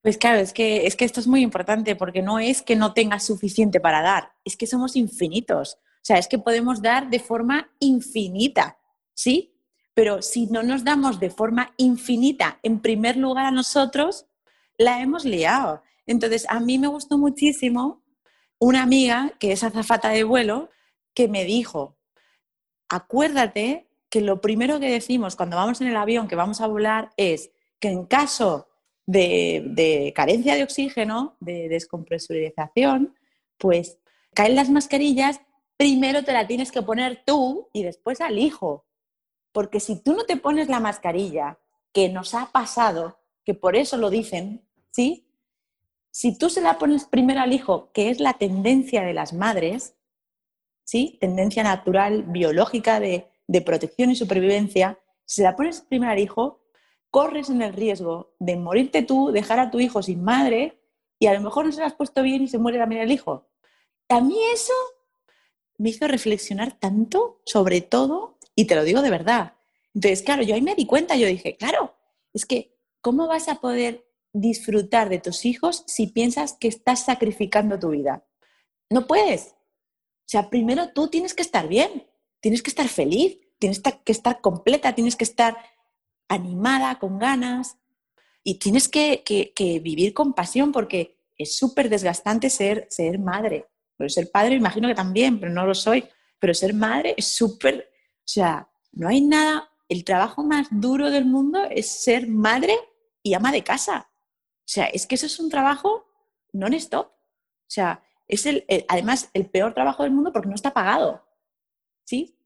[0.00, 2.92] Pues claro, es que, es que esto es muy importante porque no es que no
[2.92, 5.78] tengas suficiente para dar, es que somos infinitos.
[6.02, 8.76] O sea, es que podemos dar de forma infinita,
[9.14, 9.54] ¿sí?
[9.94, 14.26] Pero si no nos damos de forma infinita en primer lugar a nosotros,
[14.76, 15.82] la hemos liado.
[16.06, 18.02] Entonces, a mí me gustó muchísimo
[18.58, 20.70] una amiga que es azafata de vuelo
[21.14, 21.96] que me dijo,
[22.88, 27.12] acuérdate que lo primero que decimos cuando vamos en el avión que vamos a volar
[27.16, 27.50] es
[27.80, 28.68] que en caso
[29.06, 33.14] de, carencia de oxígeno, de descompresurización,
[33.58, 33.98] pues
[34.34, 35.40] caen las mascarillas,
[35.82, 38.86] primero te la tienes que poner tú y después al hijo.
[39.50, 41.58] Porque si tú no te pones la mascarilla,
[41.92, 45.26] que nos ha pasado, que por eso lo dicen, ¿sí?
[46.12, 49.96] Si tú se la pones primero al hijo, que es la tendencia de las madres,
[50.84, 51.18] ¿sí?
[51.20, 53.28] tendencia natural, biológica de,
[53.66, 56.60] protección y supervivencia, si se la pones primero al hijo,
[57.10, 60.80] corres en el riesgo de morirte tú, dejar a tu hijo sin madre
[61.18, 63.10] y a lo mejor no se lo has puesto bien y se muere también el
[63.10, 63.48] hijo.
[64.08, 64.72] A mí eso
[65.78, 69.54] me hizo reflexionar tanto sobre todo, y te lo digo de verdad.
[69.94, 71.94] Entonces, claro, yo ahí me di cuenta, yo dije, claro,
[72.32, 77.78] es que, ¿cómo vas a poder disfrutar de tus hijos si piensas que estás sacrificando
[77.78, 78.24] tu vida.
[78.90, 79.48] No puedes.
[79.48, 82.06] O sea, primero tú tienes que estar bien,
[82.40, 85.56] tienes que estar feliz, tienes que estar completa, tienes que estar
[86.28, 87.76] animada, con ganas
[88.42, 89.22] y tienes que,
[89.82, 93.66] vivir con pasión porque es súper desgastante ser, ser madre.
[94.02, 96.04] Pero ser padre imagino que también, pero no lo soy.
[96.40, 101.24] Pero ser madre es súper, o sea, no hay nada, el trabajo más duro del
[101.24, 102.74] mundo es ser madre
[103.22, 104.10] y ama de casa.
[104.10, 106.04] O sea, es que eso es un trabajo
[106.52, 107.06] non-stop.
[107.06, 111.24] O sea, es el, además el peor trabajo del mundo porque no está pagado.
[112.04, 112.36] ¿Sí?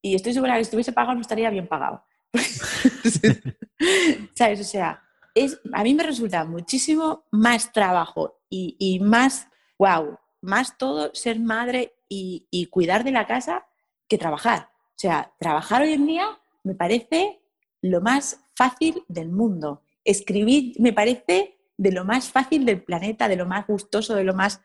[0.00, 2.04] Y estoy segura que si estuviese pagado no estaría bien pagado.
[4.36, 4.60] ¿Sabes?
[4.60, 5.02] O sea,
[5.34, 11.94] es, a mí me resulta muchísimo más trabajo y, más, wow, más todo ser madre
[12.08, 13.66] y, y, cuidar de la casa
[14.08, 14.70] que trabajar.
[14.72, 16.26] O sea, trabajar hoy en día
[16.62, 17.40] me parece
[17.82, 19.82] lo más fácil del mundo.
[20.04, 24.34] Escribir me parece de lo más fácil del planeta, de lo más gustoso, de lo
[24.34, 24.60] más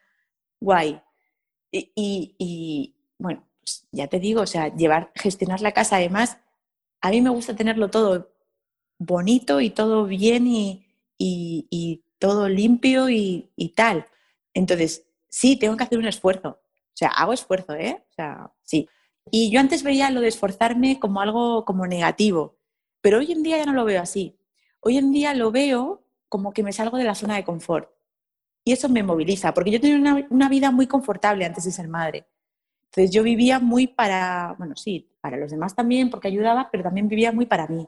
[0.60, 1.02] guay.
[1.72, 6.38] Y, bueno, pues ya te digo, o sea, llevar, gestionar la casa, además,
[7.02, 8.32] a mí me gusta tenerlo todo
[8.98, 10.86] bonito y todo bien y,
[11.18, 14.08] y todo limpio y, tal.
[14.54, 15.05] Entonces,
[15.36, 16.50] sí, tengo que hacer un esfuerzo.
[16.50, 18.02] O sea, hago esfuerzo, ¿eh?
[18.10, 18.88] O sea, sí.
[19.30, 22.58] Y yo antes veía lo de esforzarme como algo como negativo,
[23.02, 24.38] pero hoy en día ya no lo veo así.
[24.80, 27.90] Hoy en día lo veo como que me salgo de la zona de confort.
[28.64, 31.90] Y eso me moviliza, porque yo tenía una, una vida muy confortable antes de ser
[31.90, 32.28] madre.
[32.86, 37.10] Entonces yo vivía muy para, bueno, sí, para los demás también, porque ayudaba, pero también
[37.10, 37.86] vivía muy para mí.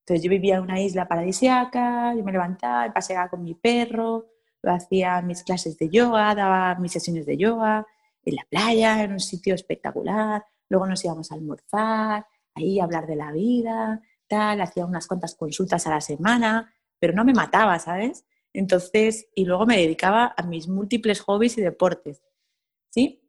[0.00, 4.26] Entonces yo vivía en una isla paradisiaca, yo me levantaba, paseaba con mi perro,
[4.62, 7.86] lo hacía mis clases de yoga, daba mis sesiones de yoga
[8.24, 10.44] en la playa, en un sitio espectacular.
[10.68, 15.34] Luego nos íbamos a almorzar, ahí a hablar de la vida, tal, hacía unas cuantas
[15.34, 18.24] consultas a la semana, pero no me mataba, ¿sabes?
[18.52, 22.22] Entonces, y luego me dedicaba a mis múltiples hobbies y deportes,
[22.90, 23.22] ¿sí?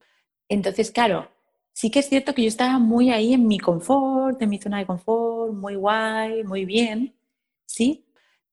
[0.47, 1.29] Entonces, claro,
[1.73, 4.79] sí que es cierto que yo estaba muy ahí en mi confort, en mi zona
[4.79, 7.15] de confort, muy guay, muy bien,
[7.65, 8.05] ¿sí?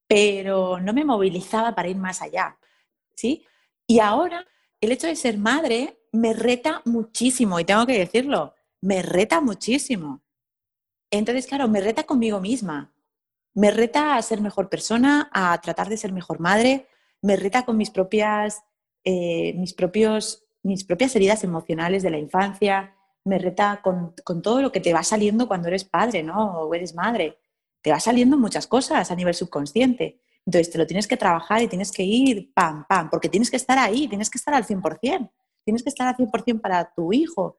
[0.07, 2.59] Pero no me movilizaba para ir más allá,
[3.17, 3.45] ¿sí?
[3.87, 4.47] Y ahora
[4.81, 10.23] el hecho de ser madre me reta muchísimo, y tengo que decirlo, me reta muchísimo.
[11.11, 12.93] Entonces, claro, me reta conmigo misma,
[13.55, 16.89] me reta a ser mejor persona, a tratar de ser mejor madre,
[17.23, 18.63] me reta con mis propias,
[19.05, 22.95] eh, mis propios, mis propias heridas emocionales de la infancia,
[23.25, 26.61] me reta con, todo lo que te va saliendo cuando eres padre, ¿no?
[26.61, 27.39] O eres madre.
[27.83, 30.21] Te va saliendo muchas cosas a nivel subconsciente.
[30.47, 33.57] Entonces te lo tienes que trabajar y tienes que ir pam, pam, porque tienes que
[33.57, 35.31] estar ahí, tienes que estar al 100%,
[35.65, 37.59] tienes que estar al 100% para tu hijo.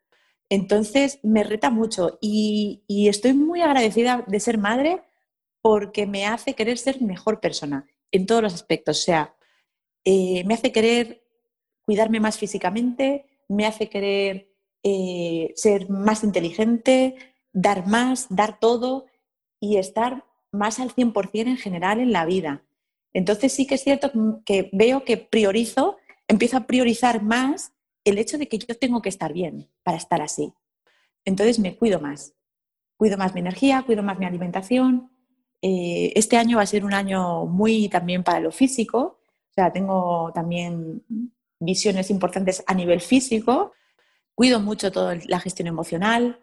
[0.50, 5.04] Entonces me reta mucho y, estoy muy agradecida de ser madre
[5.62, 9.00] porque me hace querer ser mejor persona en todos los aspectos.
[9.00, 9.36] O sea,
[10.06, 11.26] eh, me hace querer
[11.84, 14.50] cuidarme más físicamente, me hace querer
[14.84, 17.16] eh, ser más inteligente,
[17.52, 19.08] dar más, dar todo
[19.60, 20.24] y estar
[20.54, 22.64] más al 100% en general en la vida.
[23.18, 24.12] Entonces sí que es cierto
[24.46, 25.98] que veo que priorizo,
[26.28, 27.72] empiezo a priorizar más
[28.04, 30.54] el hecho de que yo tengo que estar bien para estar así.
[31.26, 32.34] Entonces me cuido más.
[32.96, 35.12] Cuido más mi energía, cuido más mi alimentación.
[35.62, 39.20] Eh, este año va a ser un año muy también para lo físico.
[39.50, 41.04] O sea, tengo también
[41.60, 43.74] visiones importantes a nivel físico
[44.38, 46.40] cuido mucho toda la gestión emocional,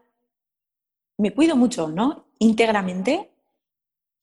[1.17, 2.27] me cuido mucho, ¿no?
[2.41, 3.31] Íntegramente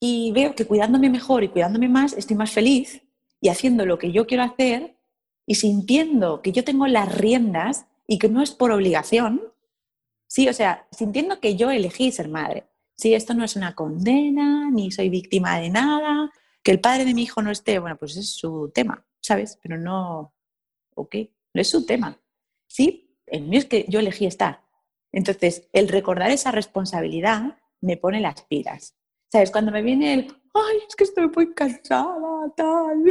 [0.03, 3.03] y veo que cuidándome mejor y cuidándome más estoy más feliz
[3.39, 4.97] y haciendo lo que yo quiero hacer
[5.45, 9.41] y sintiendo que yo tengo las riendas y que no es por obligación,
[10.27, 12.65] sí, o sea, sintiendo que yo elegí ser madre.
[12.97, 16.31] Sí, esto no es una condena, ni soy víctima de nada,
[16.63, 19.59] que el padre de mi hijo no esté, bueno, pues es su tema, ¿sabes?
[19.61, 20.33] Pero no,
[20.95, 21.15] ok,
[21.53, 22.19] no es su tema.
[22.67, 24.61] Sí, el mío es que yo elegí estar.
[25.11, 28.95] Entonces, el recordar esa responsabilidad me pone las pilas.
[29.31, 29.51] ¿Sabes?
[29.51, 33.03] Cuando me viene el, ay, es que estoy muy cansada, tal.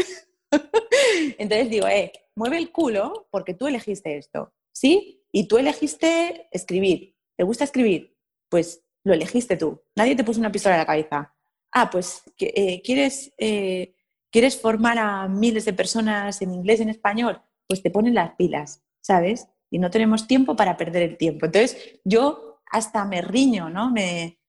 [1.39, 5.25] Entonces digo, eh, mueve el culo porque tú elegiste esto, ¿sí?
[5.33, 7.17] Y tú elegiste escribir.
[7.37, 8.17] ¿Te gusta escribir?
[8.49, 9.83] Pues lo elegiste tú.
[9.97, 11.35] Nadie te puso una pistola en la cabeza.
[11.73, 13.95] Ah, pues, eh, ¿quieres, eh,
[14.31, 17.41] ¿quieres formar a miles de personas en inglés en español?
[17.67, 19.49] Pues te ponen las pilas, ¿sabes?
[19.71, 21.47] y no tenemos tiempo para perder el tiempo.
[21.47, 23.91] Entonces, yo hasta me riño, ¿no?
[23.91, 24.40] Me,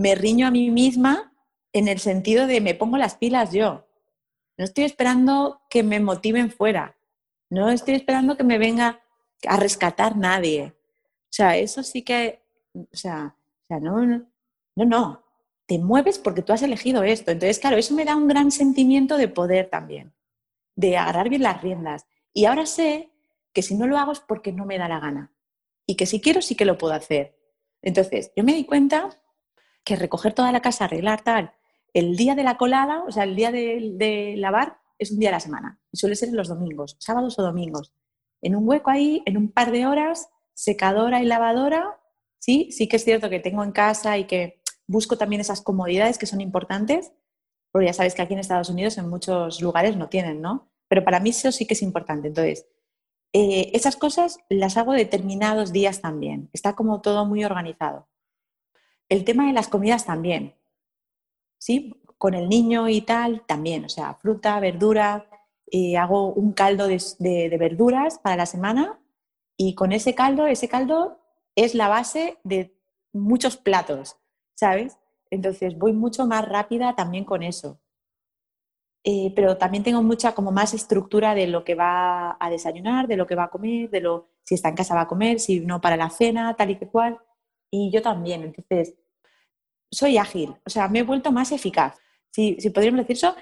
[0.00, 1.30] me riño a mí misma
[1.74, 3.86] en el sentido de me pongo las pilas yo.
[4.56, 6.96] No estoy esperando que me motiven fuera.
[7.50, 9.02] No estoy esperando que me venga
[9.46, 10.74] a rescatar nadie.
[11.24, 12.40] O sea, eso sí que,
[12.74, 14.24] o sea, o sea no, no,
[14.74, 15.22] no,
[15.66, 17.30] te mueves porque tú has elegido esto.
[17.30, 20.14] Entonces, claro, eso me da un gran sentimiento de poder también,
[20.76, 22.06] de agarrar bien las riendas.
[22.32, 23.10] Y ahora sé
[23.52, 25.34] que si no lo hago es porque no me da la gana
[25.84, 27.36] y que si quiero sí que lo puedo hacer.
[27.82, 29.20] Entonces, yo me di cuenta
[29.84, 31.52] que recoger toda la casa, arreglar tal,
[31.94, 35.32] el día de la colada, o sea, el día de, lavar, es un día a
[35.32, 37.92] la semana y suele ser los domingos, sábados o domingos.
[38.42, 41.98] En un hueco ahí, en un par de horas, secadora y lavadora,
[42.38, 46.18] sí, sí que es cierto que tengo en casa y que busco también esas comodidades
[46.18, 47.12] que son importantes,
[47.72, 50.68] porque ya sabes que aquí en Estados Unidos en muchos lugares no tienen, ¿no?
[50.88, 52.28] Pero para mí eso sí que es importante.
[52.28, 52.66] Entonces,
[53.32, 56.50] eh, esas cosas las hago determinados días también.
[56.52, 58.08] Está como todo muy organizado.
[59.10, 60.54] El tema de las comidas también.
[61.58, 61.94] ¿Sí?
[62.16, 63.84] Con el niño y tal, también.
[63.84, 65.26] O sea, fruta, verdura.
[65.72, 68.98] Eh, hago un caldo de, verduras para la semana
[69.56, 71.20] y con ese caldo, ese caldo
[71.54, 72.74] es la base de
[73.12, 74.16] muchos platos,
[74.56, 74.98] ¿sabes?
[75.30, 77.80] Entonces voy mucho más rápida también con eso.
[79.04, 83.16] Eh, pero también tengo mucha como más estructura de lo que va a desayunar, de
[83.16, 85.60] lo que va a comer, de lo si está en casa va a comer, si
[85.60, 87.18] no para la cena, tal y que cual.
[87.70, 88.96] Y yo también, entonces
[89.90, 91.96] soy ágil, o sea, me he vuelto más eficaz.
[92.30, 93.36] Si, si podríamos decir eso,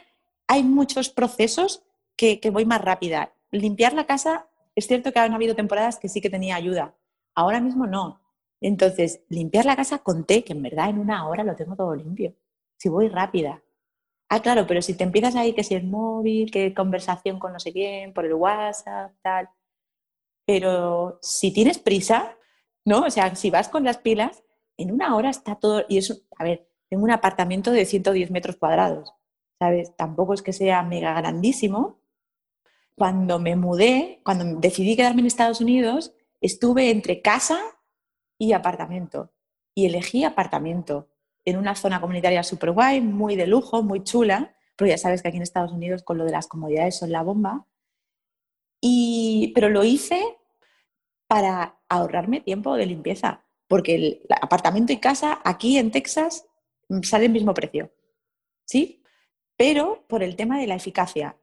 [0.47, 1.83] hay muchos procesos
[2.17, 3.33] que, que voy más rápida.
[3.51, 6.95] Limpiar la casa, es cierto que han habido temporadas que sí que tenía ayuda,
[7.35, 8.21] ahora mismo no.
[8.61, 12.35] Entonces, limpiar la casa conté que en verdad en una hora lo tengo todo limpio.
[12.77, 13.63] Si voy rápida,
[14.31, 17.61] Ah, claro, pero si te empiezas ahí, que si el móvil, que conversación con no
[17.61, 19.49] sé quién, por el WhatsApp, tal.
[20.47, 22.37] Pero si tienes prisa,
[22.85, 23.05] ¿no?
[23.07, 24.43] O sea, si vas con las pilas,
[24.79, 25.85] en una hora está todo.
[25.89, 29.13] Y eso, a ver, tengo un apartamento de 110 metros cuadrados,
[29.59, 29.95] ¿sabes?
[29.97, 32.01] Tampoco es que sea mega grandísimo.
[32.97, 37.61] Cuando me mudé, cuando decidí quedarme en Estados Unidos, estuve entre casa
[38.39, 39.33] y apartamento.
[39.75, 41.09] Y elegí apartamento
[41.45, 45.29] en una zona comunitaria súper guay, muy de lujo, muy chula, pero ya sabes que
[45.29, 47.67] aquí en Estados Unidos con lo de las comodidades son la bomba.
[48.81, 50.23] Y, pero lo hice
[51.27, 56.47] para ahorrarme tiempo de limpieza, porque el apartamento y casa aquí en Texas
[57.03, 57.93] sale el mismo precio.
[58.65, 59.03] ¿Sí?
[59.57, 61.37] Pero por el tema de la eficacia,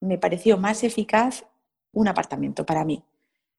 [0.00, 1.46] me pareció más eficaz
[1.92, 3.04] un apartamento para mí.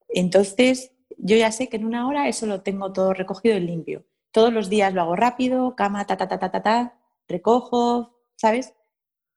[0.07, 4.05] Entonces, yo ya sé que en una hora eso lo tengo todo recogido y limpio.
[4.31, 8.73] Todos los días lo hago rápido, cama, ta, ta, ta, ta, ta, ta, recojo, ¿sabes?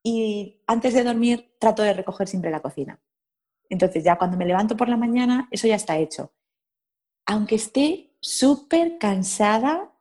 [0.03, 3.01] Y antes de dormir trato de recoger siempre la cocina.
[3.69, 6.33] Entonces ya cuando me levanto por la mañana, eso ya está hecho.
[7.27, 9.93] Aunque esté súper cansada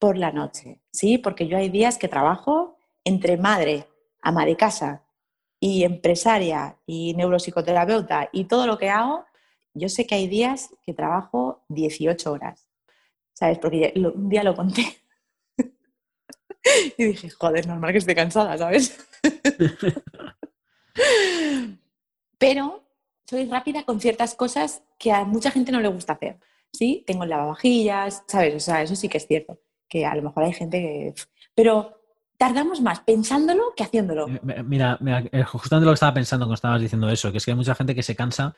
[0.00, 1.18] por la noche, ¿sí?
[1.18, 3.86] Porque yo hay días que trabajo entre madre,
[4.20, 5.04] ama de casa
[5.60, 9.24] y empresaria y neuropsicoterapeuta y todo lo que hago,
[9.74, 12.68] yo sé que hay días que trabajo 18 horas.
[13.38, 13.58] ¿sabes?
[13.58, 14.98] Porque un día lo conté
[16.98, 18.98] y dije, joder, normal que esté cansada, ¿sabes?
[22.38, 22.82] Pero
[23.26, 26.40] soy rápida con ciertas cosas que a mucha gente no le gusta hacer.
[26.72, 27.04] ¿Sí?
[27.06, 28.54] Tengo lavavajillas, ¿sabes?
[28.54, 29.58] O sea, eso sí que es cierto.
[29.88, 31.14] Que a lo mejor hay gente que.
[31.54, 31.98] Pero
[32.38, 34.28] tardamos más pensándolo que haciéndolo.
[34.28, 37.44] Eh, mira, mira, eh, justamente lo que estaba pensando cuando estabas diciendo eso, que es
[37.44, 38.54] que hay mucha gente que se cansa,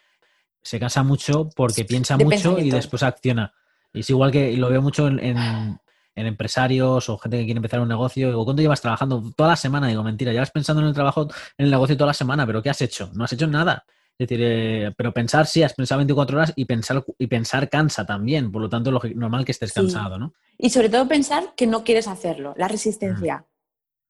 [0.63, 3.55] se cansa mucho porque piensa mucho y después acciona.
[3.93, 5.79] Es igual que lo veo mucho en,
[6.15, 8.29] empresarios o gente que quiere empezar un negocio.
[8.29, 9.33] Digo, ¿cuánto llevas trabajando?
[9.35, 9.89] Toda la semana.
[9.89, 11.23] Digo, mentira, llevas pensando en el trabajo,
[11.57, 13.11] en el negocio toda la semana, pero ¿qué has hecho?
[13.15, 13.85] No has hecho nada.
[14.21, 18.05] Es decir, eh, pero pensar sí, has pensado 24 horas y pensar, y pensar cansa
[18.05, 18.53] también.
[18.53, 20.35] Por lo tanto, es normal que estés cansado, ¿no?
[20.59, 23.47] Y sobre todo pensar que no quieres hacerlo, la resistencia.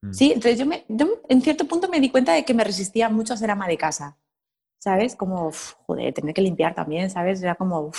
[0.03, 0.09] Mm.
[0.09, 0.13] Mm.
[0.13, 0.85] Sí, entonces yo, me,
[1.29, 3.79] en cierto punto me di cuenta de que me resistía mucho a ser ama de
[3.79, 4.19] casa.
[4.81, 5.15] ¿Sabes?
[5.15, 5.53] Como,
[5.87, 7.41] joder, tener que limpiar también, ¿sabes?
[7.41, 7.93] Era como,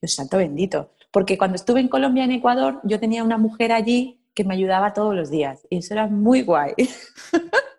[0.00, 0.94] Dios santo bendito.
[1.10, 4.94] Porque cuando estuve en Colombia, en Ecuador, yo tenía una mujer allí que me ayudaba
[4.94, 5.66] todos los días.
[5.68, 6.72] Y eso era muy guay.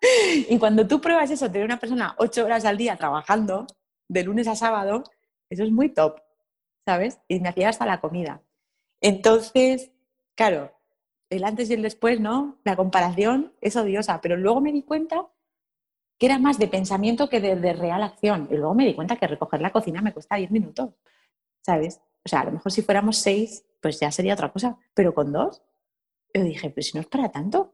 [0.48, 3.66] y cuando tú pruebas eso, tener una persona ocho horas al día trabajando,
[4.08, 5.04] de lunes a sábado,
[5.50, 6.20] eso es muy top,
[6.86, 7.20] ¿sabes?
[7.28, 8.42] Y me hacía hasta la comida.
[9.00, 9.90] Entonces,
[10.34, 10.72] claro,
[11.30, 12.58] el antes y el después, ¿no?
[12.64, 15.28] La comparación es odiosa, pero luego me di cuenta
[16.18, 18.48] que era más de pensamiento que de, real acción.
[18.50, 20.90] Y luego me di cuenta que recoger la cocina me cuesta 10 minutos,
[21.62, 22.00] ¿sabes?
[22.24, 25.32] O sea, a lo mejor si fuéramos seis, pues ya sería otra cosa, pero con
[25.32, 25.62] dos,
[26.34, 27.72] yo dije, pero si no es para tanto,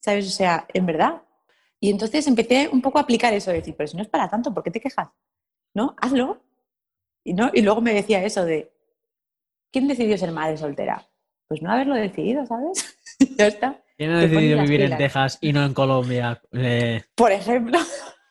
[0.00, 0.26] ¿sabes?
[0.26, 1.22] O sea, en verdad.
[1.80, 4.28] Y entonces empecé un poco a aplicar eso, de decir, pero si no es para
[4.28, 5.08] tanto, ¿por qué te quejas?
[5.74, 5.96] ¿No?
[5.98, 6.42] Hazlo.
[7.24, 7.50] Y, ¿no?
[7.54, 8.70] y luego me decía eso de,
[9.72, 11.08] ¿quién decidió ser madre soltera?
[11.48, 12.98] Pues no haberlo decidido, ¿sabes?
[13.38, 13.82] ya está.
[13.96, 16.40] ¿Quién ha decidido vivir en Texas y no en Colombia?
[16.52, 17.78] Eh, Por ejemplo.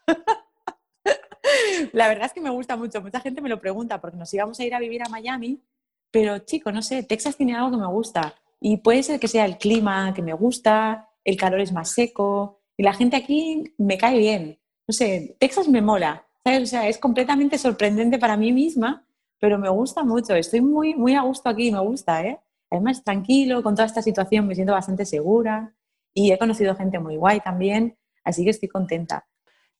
[1.93, 3.01] La verdad es que me gusta mucho.
[3.01, 5.63] Mucha gente me lo pregunta porque nos íbamos a ir a vivir a Miami,
[6.11, 8.35] pero chico, no sé, Texas tiene algo que me gusta.
[8.59, 12.58] Y puede ser que sea el clima que me gusta, el calor es más seco
[12.79, 14.57] y la gente aquí me cae bien.
[14.87, 16.25] No sé, Texas me mola.
[16.45, 19.05] O sea, es completamente sorprendente para mí misma,
[19.37, 20.33] pero me gusta mucho.
[20.33, 22.39] Estoy muy, muy a gusto aquí, me gusta, ¿eh?
[22.71, 25.73] Además, tranquilo, con toda esta situación me siento bastante segura
[26.13, 29.27] y he conocido gente muy guay también, así que estoy contenta.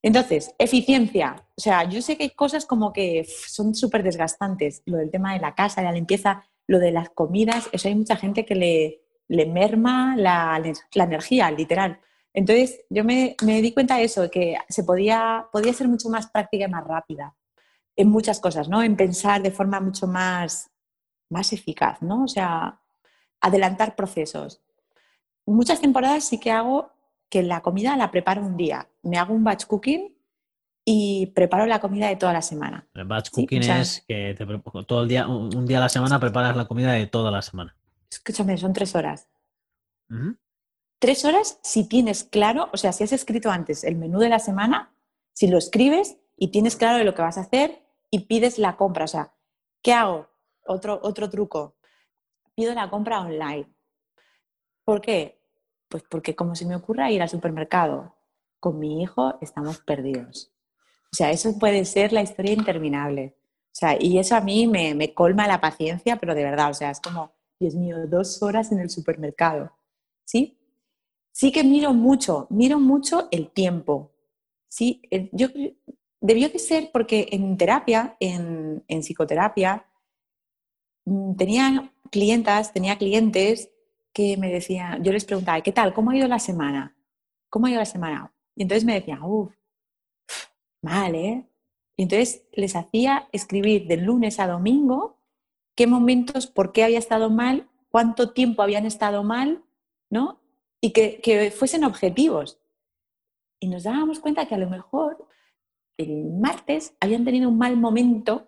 [0.02, 1.45] Entonces, eficiencia.
[1.56, 4.82] O sea, yo sé que hay cosas como que son súper desgastantes.
[4.86, 7.70] Lo del tema de la casa, de la limpieza, lo de las comidas.
[7.72, 10.62] Eso hay mucha gente que le, le merma la,
[10.95, 12.02] energía, literal.
[12.34, 16.65] Entonces, yo me, di cuenta de eso, que se podía, podía ser mucho más práctica
[16.65, 17.36] y más rápida
[17.95, 18.82] en muchas cosas, ¿no?
[18.82, 20.71] En pensar de forma mucho más,
[21.30, 22.23] más eficaz, ¿no?
[22.23, 22.80] O sea,
[23.41, 24.61] adelantar procesos.
[25.45, 26.91] Muchas temporadas sí que hago
[27.30, 30.15] que la comida la preparo un día, me hago un batch cooking
[30.86, 32.88] y preparo la comida de toda la semana.
[32.93, 34.45] El batch Sí, cooking o sea- es que te
[34.86, 37.75] todo el día, un día a la semana preparas la comida de toda la semana.
[38.09, 39.27] Escúchame, son tres horas.
[41.00, 44.39] Tres horas si tienes claro, o sea, si has escrito antes el menú de la
[44.39, 44.93] semana,
[45.34, 47.82] si lo escribes y tienes claro de lo que vas a hacer
[48.12, 49.06] y pides la compra.
[49.06, 49.34] O sea,
[49.82, 50.28] ¿qué hago?
[50.66, 51.78] Otro, otro truco.
[52.54, 53.74] Pido la compra online.
[54.84, 55.41] ¿Por qué?
[55.88, 58.16] Pues porque como se me ocurra ir al supermercado
[58.60, 60.52] con mi hijo, estamos perdidos.
[61.14, 63.38] O sea, eso puede ser la historia interminable.
[63.68, 66.74] O sea, y eso a mí me, me colma la paciencia, pero de verdad, o
[66.74, 69.72] sea, es como, Dios mío, dos horas en el supermercado.
[70.26, 70.59] ¿Sí?
[71.32, 74.11] Sí que miro mucho, miro mucho el tiempo.
[74.67, 75.01] Sí,
[75.32, 75.47] yo
[76.21, 79.86] debió de ser porque en terapia, en, en psicoterapia,
[81.05, 83.71] mm, tenía clientas, tenía clientes
[84.13, 85.93] que me decían, yo les preguntaba, ¿qué tal?
[85.93, 86.95] ¿Cómo ha ido la semana?
[87.49, 88.34] ¿Cómo ha ido la semana?
[88.55, 89.53] Y entonces me decían, uff,
[90.82, 91.47] mal, ¿eh?
[91.95, 95.19] Y entonces les hacía escribir de lunes a domingo
[95.75, 99.63] qué momentos, por qué había estado mal, cuánto tiempo habían estado mal,
[100.09, 100.41] ¿no?
[100.82, 102.59] Y que, que fuesen objetivos.
[103.59, 105.27] Y nos dábamos cuenta que a lo mejor
[105.97, 108.47] el martes habían tenido un mal momento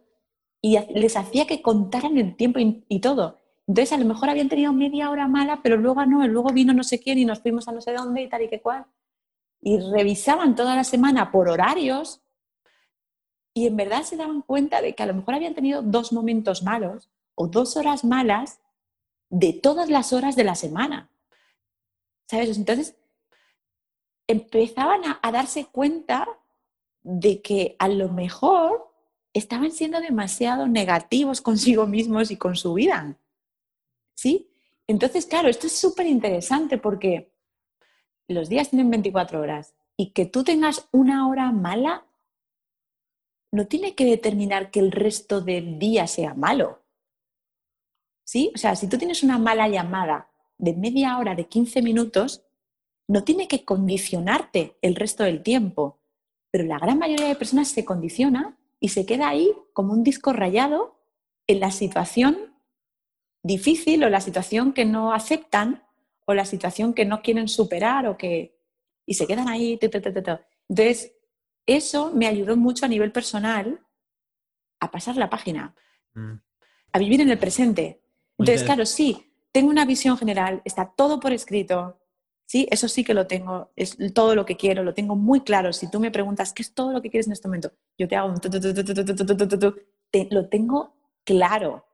[0.61, 3.39] y les hacía que contaran el tiempo y, todo.
[3.67, 6.83] Entonces a lo mejor habían tenido media hora mala, pero luego no, luego vino no
[6.83, 8.85] sé quién y nos fuimos a no sé dónde y tal y que cual.
[9.59, 12.21] Y revisaban toda la semana por horarios
[13.53, 16.63] y en verdad se daban cuenta de que a lo mejor habían tenido dos momentos
[16.63, 18.61] malos o dos horas malas
[19.29, 21.10] de todas las horas de la semana.
[22.31, 22.57] ¿Sabes?
[22.57, 22.95] Entonces
[24.25, 26.25] empezaban a, a darse cuenta
[27.03, 28.89] de que a lo mejor
[29.33, 33.17] estaban siendo demasiado negativos consigo mismos y con su vida.
[34.15, 34.49] ¿Sí?
[34.87, 37.33] Entonces, claro, esto es súper interesante porque
[38.29, 42.05] los días tienen 24 horas y que tú tengas una hora mala
[43.51, 46.81] no tiene que determinar que el resto del día sea malo.
[48.23, 48.53] ¿Sí?
[48.55, 50.30] O sea, si tú tienes una mala llamada
[50.61, 52.43] de media hora, de 15 minutos,
[53.07, 55.99] no tiene que condicionarte el resto del tiempo.
[56.51, 60.33] Pero la gran mayoría de personas se condiciona y se queda ahí como un disco
[60.33, 60.99] rayado
[61.47, 62.55] en la situación
[63.43, 65.83] difícil o la situación que no aceptan
[66.25, 68.55] o la situación que no quieren superar o que
[69.07, 69.79] y se quedan ahí.
[69.81, 71.13] Entonces,
[71.65, 73.79] eso me ayudó mucho a nivel personal
[74.79, 75.75] a pasar la página,
[76.13, 76.33] Mm.
[76.93, 78.01] a vivir en el presente.
[78.37, 81.99] Entonces, claro, sí, tengo una visión general, está todo por escrito,
[82.45, 82.67] ¿sí?
[82.71, 85.73] Eso sí que lo tengo, es todo lo que quiero, lo tengo muy claro.
[85.73, 87.71] Si tú me preguntas, ¿qué es todo lo que quieres en este momento?
[87.97, 88.39] Yo te hago un...
[90.29, 90.93] Lo tengo
[91.23, 91.85] claro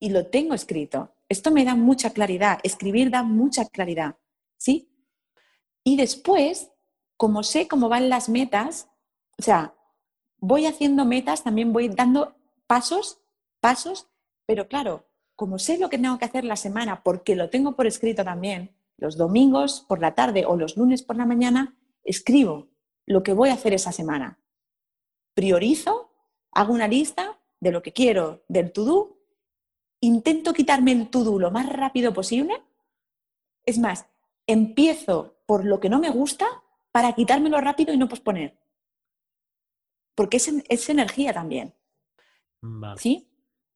[0.00, 1.14] y lo tengo escrito.
[1.28, 4.16] Esto me da mucha claridad, escribir da mucha claridad,
[4.56, 4.88] ¿sí?
[5.84, 6.72] Y después,
[7.16, 8.88] como sé cómo van las metas,
[9.38, 9.74] o sea,
[10.38, 12.34] voy haciendo metas, también voy dando
[12.66, 13.20] pasos,
[13.60, 14.08] pasos,
[14.46, 15.09] pero claro,
[15.40, 18.76] como sé lo que tengo que hacer la semana, porque lo tengo por escrito también,
[18.98, 22.68] los domingos por la tarde o los lunes por la mañana, escribo
[23.06, 24.38] lo que voy a hacer esa semana.
[25.32, 26.12] Priorizo,
[26.52, 29.16] hago una lista de lo que quiero del to-do,
[30.02, 32.62] intento quitarme el to-do lo más rápido posible.
[33.64, 34.04] Es más,
[34.46, 36.46] empiezo por lo que no me gusta
[36.92, 38.58] para quitármelo rápido y no posponer.
[40.14, 41.72] Porque es, en- es energía también,
[42.60, 43.00] Vale.
[43.00, 43.29] ¿sí?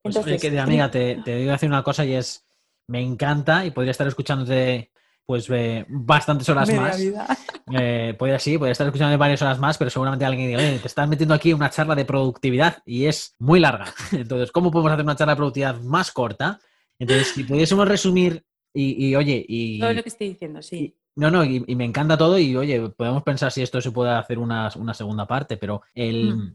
[0.05, 2.45] Pues, oye, querida amiga, te, te digo hacer una cosa y es,
[2.89, 4.91] me encanta y podría estar escuchándote
[5.27, 7.37] pues eh, bastantes horas media más.
[7.73, 10.87] Eh, podría sí, podría estar escuchando varias horas más, pero seguramente alguien diga, "Oye, te
[10.87, 13.87] estás metiendo aquí una charla de productividad y es muy larga.
[14.13, 16.61] Entonces, ¿cómo podemos hacer una charla de productividad más corta?
[16.99, 18.45] Entonces, si pudiésemos resumir
[18.75, 19.81] y, y, oye, y...
[19.81, 20.77] Todo lo que estoy diciendo, sí.
[20.77, 23.93] y- no, no, y, y me encanta todo y oye, podemos pensar si esto se
[23.93, 26.55] puede hacer una, una segunda parte, pero el, Mm.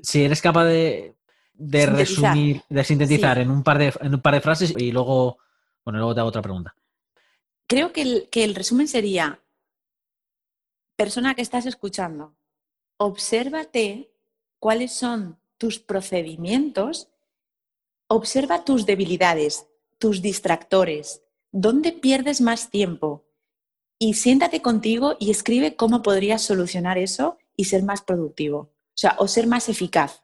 [0.00, 1.16] si eres capaz de,
[1.60, 2.34] de Sintetizar.
[2.34, 3.42] resumir, de sintetizar Sí.
[3.42, 5.38] en, un par de, en un par de frases y luego,
[5.84, 6.74] bueno, luego te hago otra pregunta.
[7.66, 9.40] Creo que el, que el resumen sería,
[10.96, 12.34] persona que estás escuchando,
[12.96, 14.10] obsérvate
[14.58, 17.08] cuáles son tus procedimientos,
[18.08, 19.66] observa tus debilidades,
[19.98, 23.24] tus distractores, dónde pierdes más tiempo
[23.98, 29.14] y siéntate contigo y escribe cómo podrías solucionar eso y ser más productivo, o sea,
[29.18, 30.22] o ser más eficaz.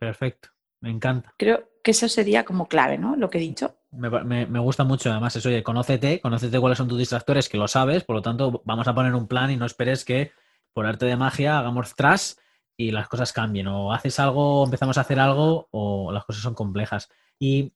[0.00, 0.48] Perfecto,
[0.80, 1.32] me encanta.
[1.36, 3.14] Creo que eso sería como clave, ¿no?
[3.16, 3.76] Lo que he dicho.
[3.92, 7.48] Me, pa- me- me gusta mucho, además, eso, oye, conócete, conócete cuáles son tus distractores,
[7.48, 10.32] que lo sabes, por lo tanto, vamos a poner un plan y no esperes que
[10.72, 12.38] por arte de magia hagamos tras
[12.76, 13.66] y las cosas cambien.
[13.68, 17.10] O haces algo, empezamos a hacer algo, o las cosas son complejas.
[17.38, 17.72] Y,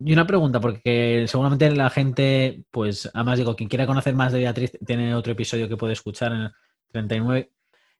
[0.00, 4.40] y una pregunta, porque seguramente la gente, pues, además digo, quien quiera conocer más de
[4.40, 6.52] Beatriz, tiene otro episodio que puede escuchar en el
[6.92, 7.52] 39.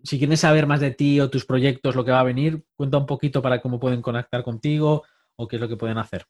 [0.02, 2.98] Si quieren saber más de ti o tus proyectos, lo que va a venir, cuenta
[2.98, 5.04] un poquito para cómo pueden conectar contigo
[5.36, 6.26] o qué es lo que pueden hacer.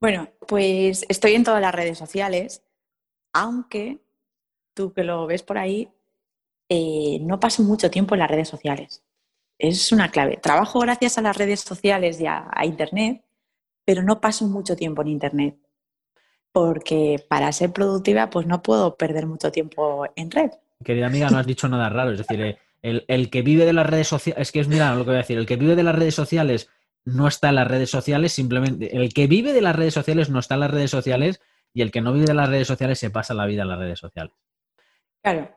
[0.00, 2.64] Bueno, pues estoy en todas las redes sociales,
[3.32, 4.00] aunque
[4.74, 5.90] tú que lo ves por ahí,
[6.68, 9.04] eh, no paso mucho tiempo en las redes sociales.
[9.58, 10.38] Es una clave.
[10.38, 13.24] Trabajo gracias a las redes sociales y a, Internet,
[13.84, 15.56] pero no paso mucho tiempo en Internet.
[16.50, 20.50] Porque para ser productiva, pues no puedo perder mucho tiempo en red.
[20.82, 22.12] Querida amiga, no has dicho nada raro.
[22.12, 24.94] Es decir, eh, el, el que vive de las redes sociales, es que es, mira
[24.94, 26.68] lo que voy a decir, el que vive de las redes sociales
[27.04, 30.38] no está en las redes sociales, simplemente el que vive de las redes sociales no
[30.38, 31.40] está en las redes sociales
[31.74, 33.78] y el que no vive de las redes sociales se pasa la vida en las
[33.78, 34.32] redes sociales.
[35.22, 35.50] Claro.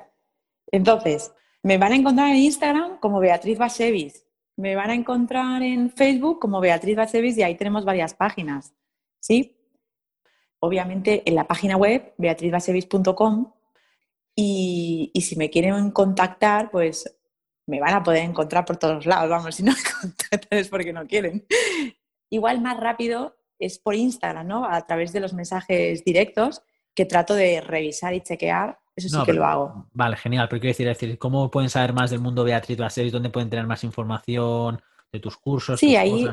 [0.72, 4.26] Entonces, me van a encontrar en Instagram como Beatriz Basevis,
[4.58, 8.74] me van a encontrar en Facebook como Beatriz Basevis y ahí tenemos varias páginas.
[9.20, 9.58] ¿Sí?
[10.60, 13.52] Obviamente en la página web beatrizbasevis.com
[14.36, 17.16] y, y si me quieren contactar, pues
[17.68, 20.94] me van a poder encontrar por todos lados, vamos, si no me contactan es porque
[20.94, 21.46] no quieren.
[22.30, 24.66] Igual más rápido es por Instagram, ¿no?
[24.66, 26.62] A través de los mensajes directos
[26.94, 29.88] que trato de revisar y chequear, eso sí que lo hago.
[29.92, 33.12] Vale, genial, pero quiero decir, decir, ¿cómo pueden saber más del mundo Beatriz Baseris?
[33.12, 34.82] ¿Dónde pueden tener más información
[35.12, 35.80] de tus cursos?
[35.80, 36.26] Sí, ahí,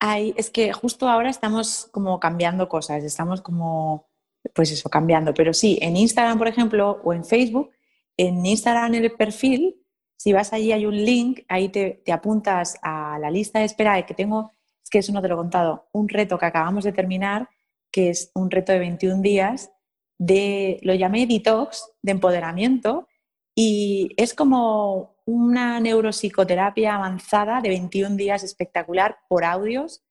[0.00, 4.08] ahí, es que justo ahora estamos como cambiando cosas, estamos como,
[4.52, 7.70] pues eso, cambiando, pero sí, en Instagram, por ejemplo, o en Facebook,
[8.16, 9.84] en Instagram en el perfil
[10.24, 14.14] si vas allí hay un link, ahí te, apuntas a la lista de espera que
[14.14, 17.50] tengo, es que eso no te lo he contado, un reto que acabamos de terminar,
[17.92, 19.70] que es un reto de 21 días,
[20.18, 23.06] de, lo llamé detox, de empoderamiento,
[23.54, 30.02] y es como una neuropsicoterapia avanzada de 21 días espectacular por audios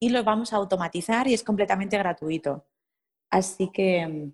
[0.00, 2.66] y lo vamos a automatizar y es completamente gratuito.
[3.32, 4.28] Así que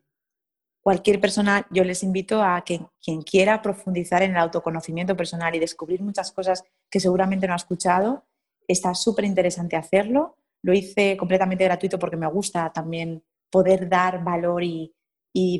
[0.82, 5.60] cualquier persona, yo les invito a que quien quiera profundizar en el autoconocimiento personal y
[5.60, 8.24] descubrir muchas cosas que seguramente no ha escuchado,
[8.66, 10.36] está súper interesante hacerlo.
[10.62, 14.92] Lo hice completamente gratuito porque me gusta también poder dar valor y,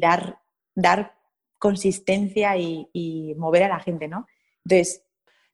[0.01, 0.41] dar,
[0.75, 1.15] dar
[1.61, 4.27] consistencia y, mover a la gente, ¿no?
[4.65, 5.05] Entonces,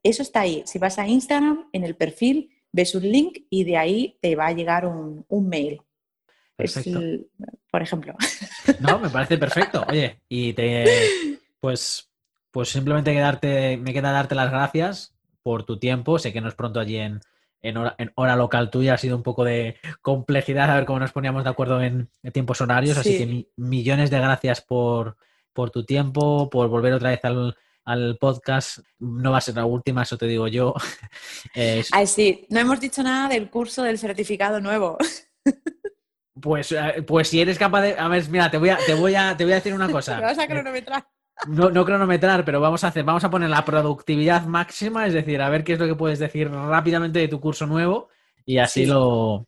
[0.02, 0.62] eso está ahí.
[0.64, 4.46] Si vas a Instagram, en el perfil, ves un link y de ahí te va
[4.46, 5.82] a llegar un, un mail.
[6.56, 7.00] Perfecto.
[7.70, 8.14] por ejemplo.
[8.80, 9.84] No, me parece perfecto.
[9.88, 12.10] Oye, y te pues,
[12.50, 16.18] pues simplemente quedarte, me queda darte las gracias por tu tiempo.
[16.18, 17.20] Sé que no es pronto allí en,
[17.62, 17.76] en,
[18.14, 21.50] hora, local tuya, ha sido un poco de complejidad a ver cómo nos poníamos de
[21.50, 22.98] acuerdo en, tiempos horarios.
[22.98, 25.16] Así que millones de gracias por,
[25.52, 28.78] por tu tiempo, por volver otra vez al, al podcast.
[28.98, 30.74] No va a ser la última, eso te digo yo.
[31.92, 34.98] Ay, sí, no hemos dicho nada del curso del certificado nuevo.
[36.40, 37.98] Pues, eh, pues si eres capaz de.
[37.98, 40.20] A ver, mira, te voy a, te voy a, te voy a decir una cosa.
[40.20, 41.06] vas a cronometrar.
[41.48, 45.42] No, no cronometrar, pero vamos a hacer, vamos a poner la productividad máxima, es decir,
[45.42, 48.08] a ver qué es lo que puedes decir rápidamente de tu curso nuevo
[48.46, 49.46] y así lo.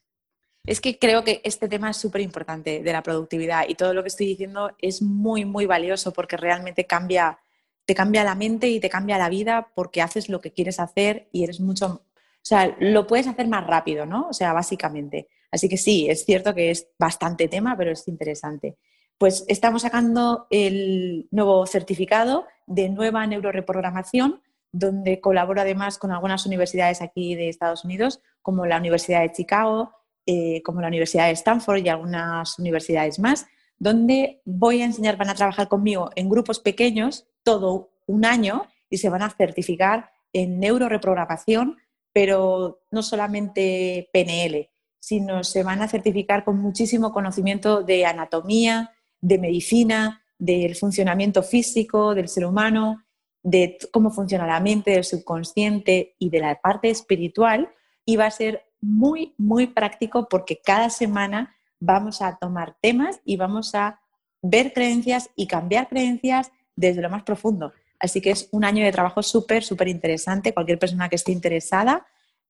[0.65, 4.03] Es que creo que este tema es súper importante de la productividad y todo lo
[4.03, 7.39] que estoy diciendo es muy, muy valioso porque realmente cambia,
[7.85, 11.29] te cambia la mente y te cambia la vida porque haces lo que quieres hacer
[11.31, 14.29] y eres mucho, o sea, lo puedes hacer más rápido, ¿no?
[14.29, 15.29] O sea, básicamente.
[15.51, 18.77] Así que sí, es cierto que es bastante tema, pero es interesante.
[19.19, 24.43] Pues estamos sacando el nuevo certificado de nueva neuroreprogramación,
[24.73, 29.93] donde colaboro además con algunas universidades aquí de Estados Unidos, como la Universidad de Chicago,
[30.27, 33.47] eh, como la Universidad de Stanford y algunas universidades más,
[33.79, 38.99] donde voy a enseñar, van a trabajar conmigo en grupos pequeños todo un año y
[38.99, 41.79] se van a certificar en neuroreprogramación,
[42.13, 44.69] pero no solamente PNL,
[45.01, 52.15] sino se van a certificar con muchísimo conocimiento de anatomía, de medicina, del funcionamiento físico
[52.15, 53.05] del ser humano,
[53.43, 57.71] de cómo funciona la mente, del subconsciente y de la parte espiritual.
[58.05, 63.37] Y va a ser muy, muy práctico porque cada semana vamos a tomar temas y
[63.37, 64.01] vamos a
[64.43, 67.73] ver creencias y cambiar creencias desde lo más profundo.
[67.99, 70.53] Así que es un año de trabajo súper, súper interesante.
[70.53, 72.07] Cualquier persona que esté interesada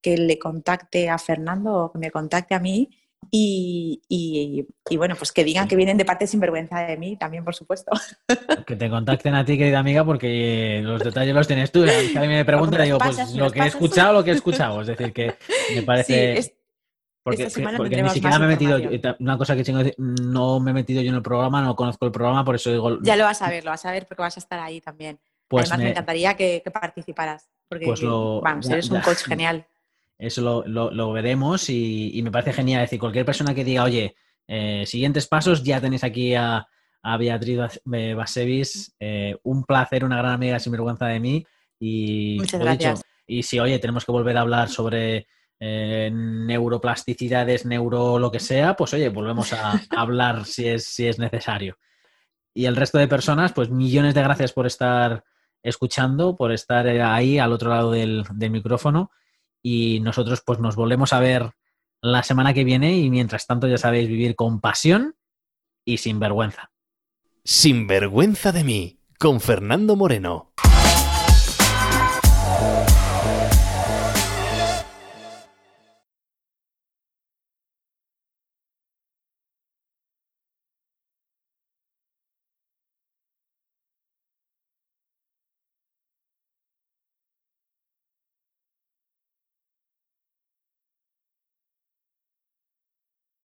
[0.07, 2.89] que le contacte a Fernando o que me contacte a mí
[3.29, 4.65] y,
[4.97, 7.91] bueno, pues que digan que vienen de parte sinvergüenza de mí también, por supuesto.
[8.65, 11.83] Que te contacten a ti, querida amiga, porque los detalles los tienes tú.
[11.83, 14.81] A mí me preguntan, digo, pues lo que he escuchado, lo que he escuchado.
[14.83, 15.35] Es decir, que
[15.75, 16.55] me parece...
[17.25, 17.47] porque,
[18.01, 18.79] ni siquiera me he metido,
[19.19, 21.75] una cosa que tengo que decir, no me he metido yo en el programa, no
[21.75, 23.03] conozco el programa, por eso digo...
[23.03, 25.19] Ya lo vas a ver, lo vas a ver porque vas a estar ahí también.
[25.49, 29.67] Pues Además me, encantaría que, participaras, porque pues vamos, eres un coach genial.
[30.19, 32.83] Eso lo, veremos y, me parece genial.
[32.83, 34.15] Es decir, cualquier persona que diga, oye,
[34.49, 36.67] eh, siguientes pasos, ya tenéis aquí a,
[37.03, 38.95] a Beatriz Basevis.
[38.99, 41.47] Eh, un placer, una gran amiga sin vergüenza de mí.
[41.79, 43.03] Y, Muchas gracias.
[43.27, 45.27] y si, oye, tenemos que volver a hablar sobre
[45.59, 51.19] eh, neuroplasticidades, neuro lo que sea, pues oye, volvemos a hablar si es, si es
[51.19, 51.79] necesario.
[52.55, 55.25] Y el resto de personas, pues millones de gracias por estar
[55.63, 59.11] escuchando, por estar ahí al otro lado del, del micrófono.
[59.69, 61.51] Y nosotros pues nos volvemos a ver
[62.01, 65.17] la semana que viene y mientras tanto ya sabéis vivir con pasión
[65.85, 66.71] y sin vergüenza.
[67.43, 70.53] Sin vergüenza de mí, con Fernando Moreno.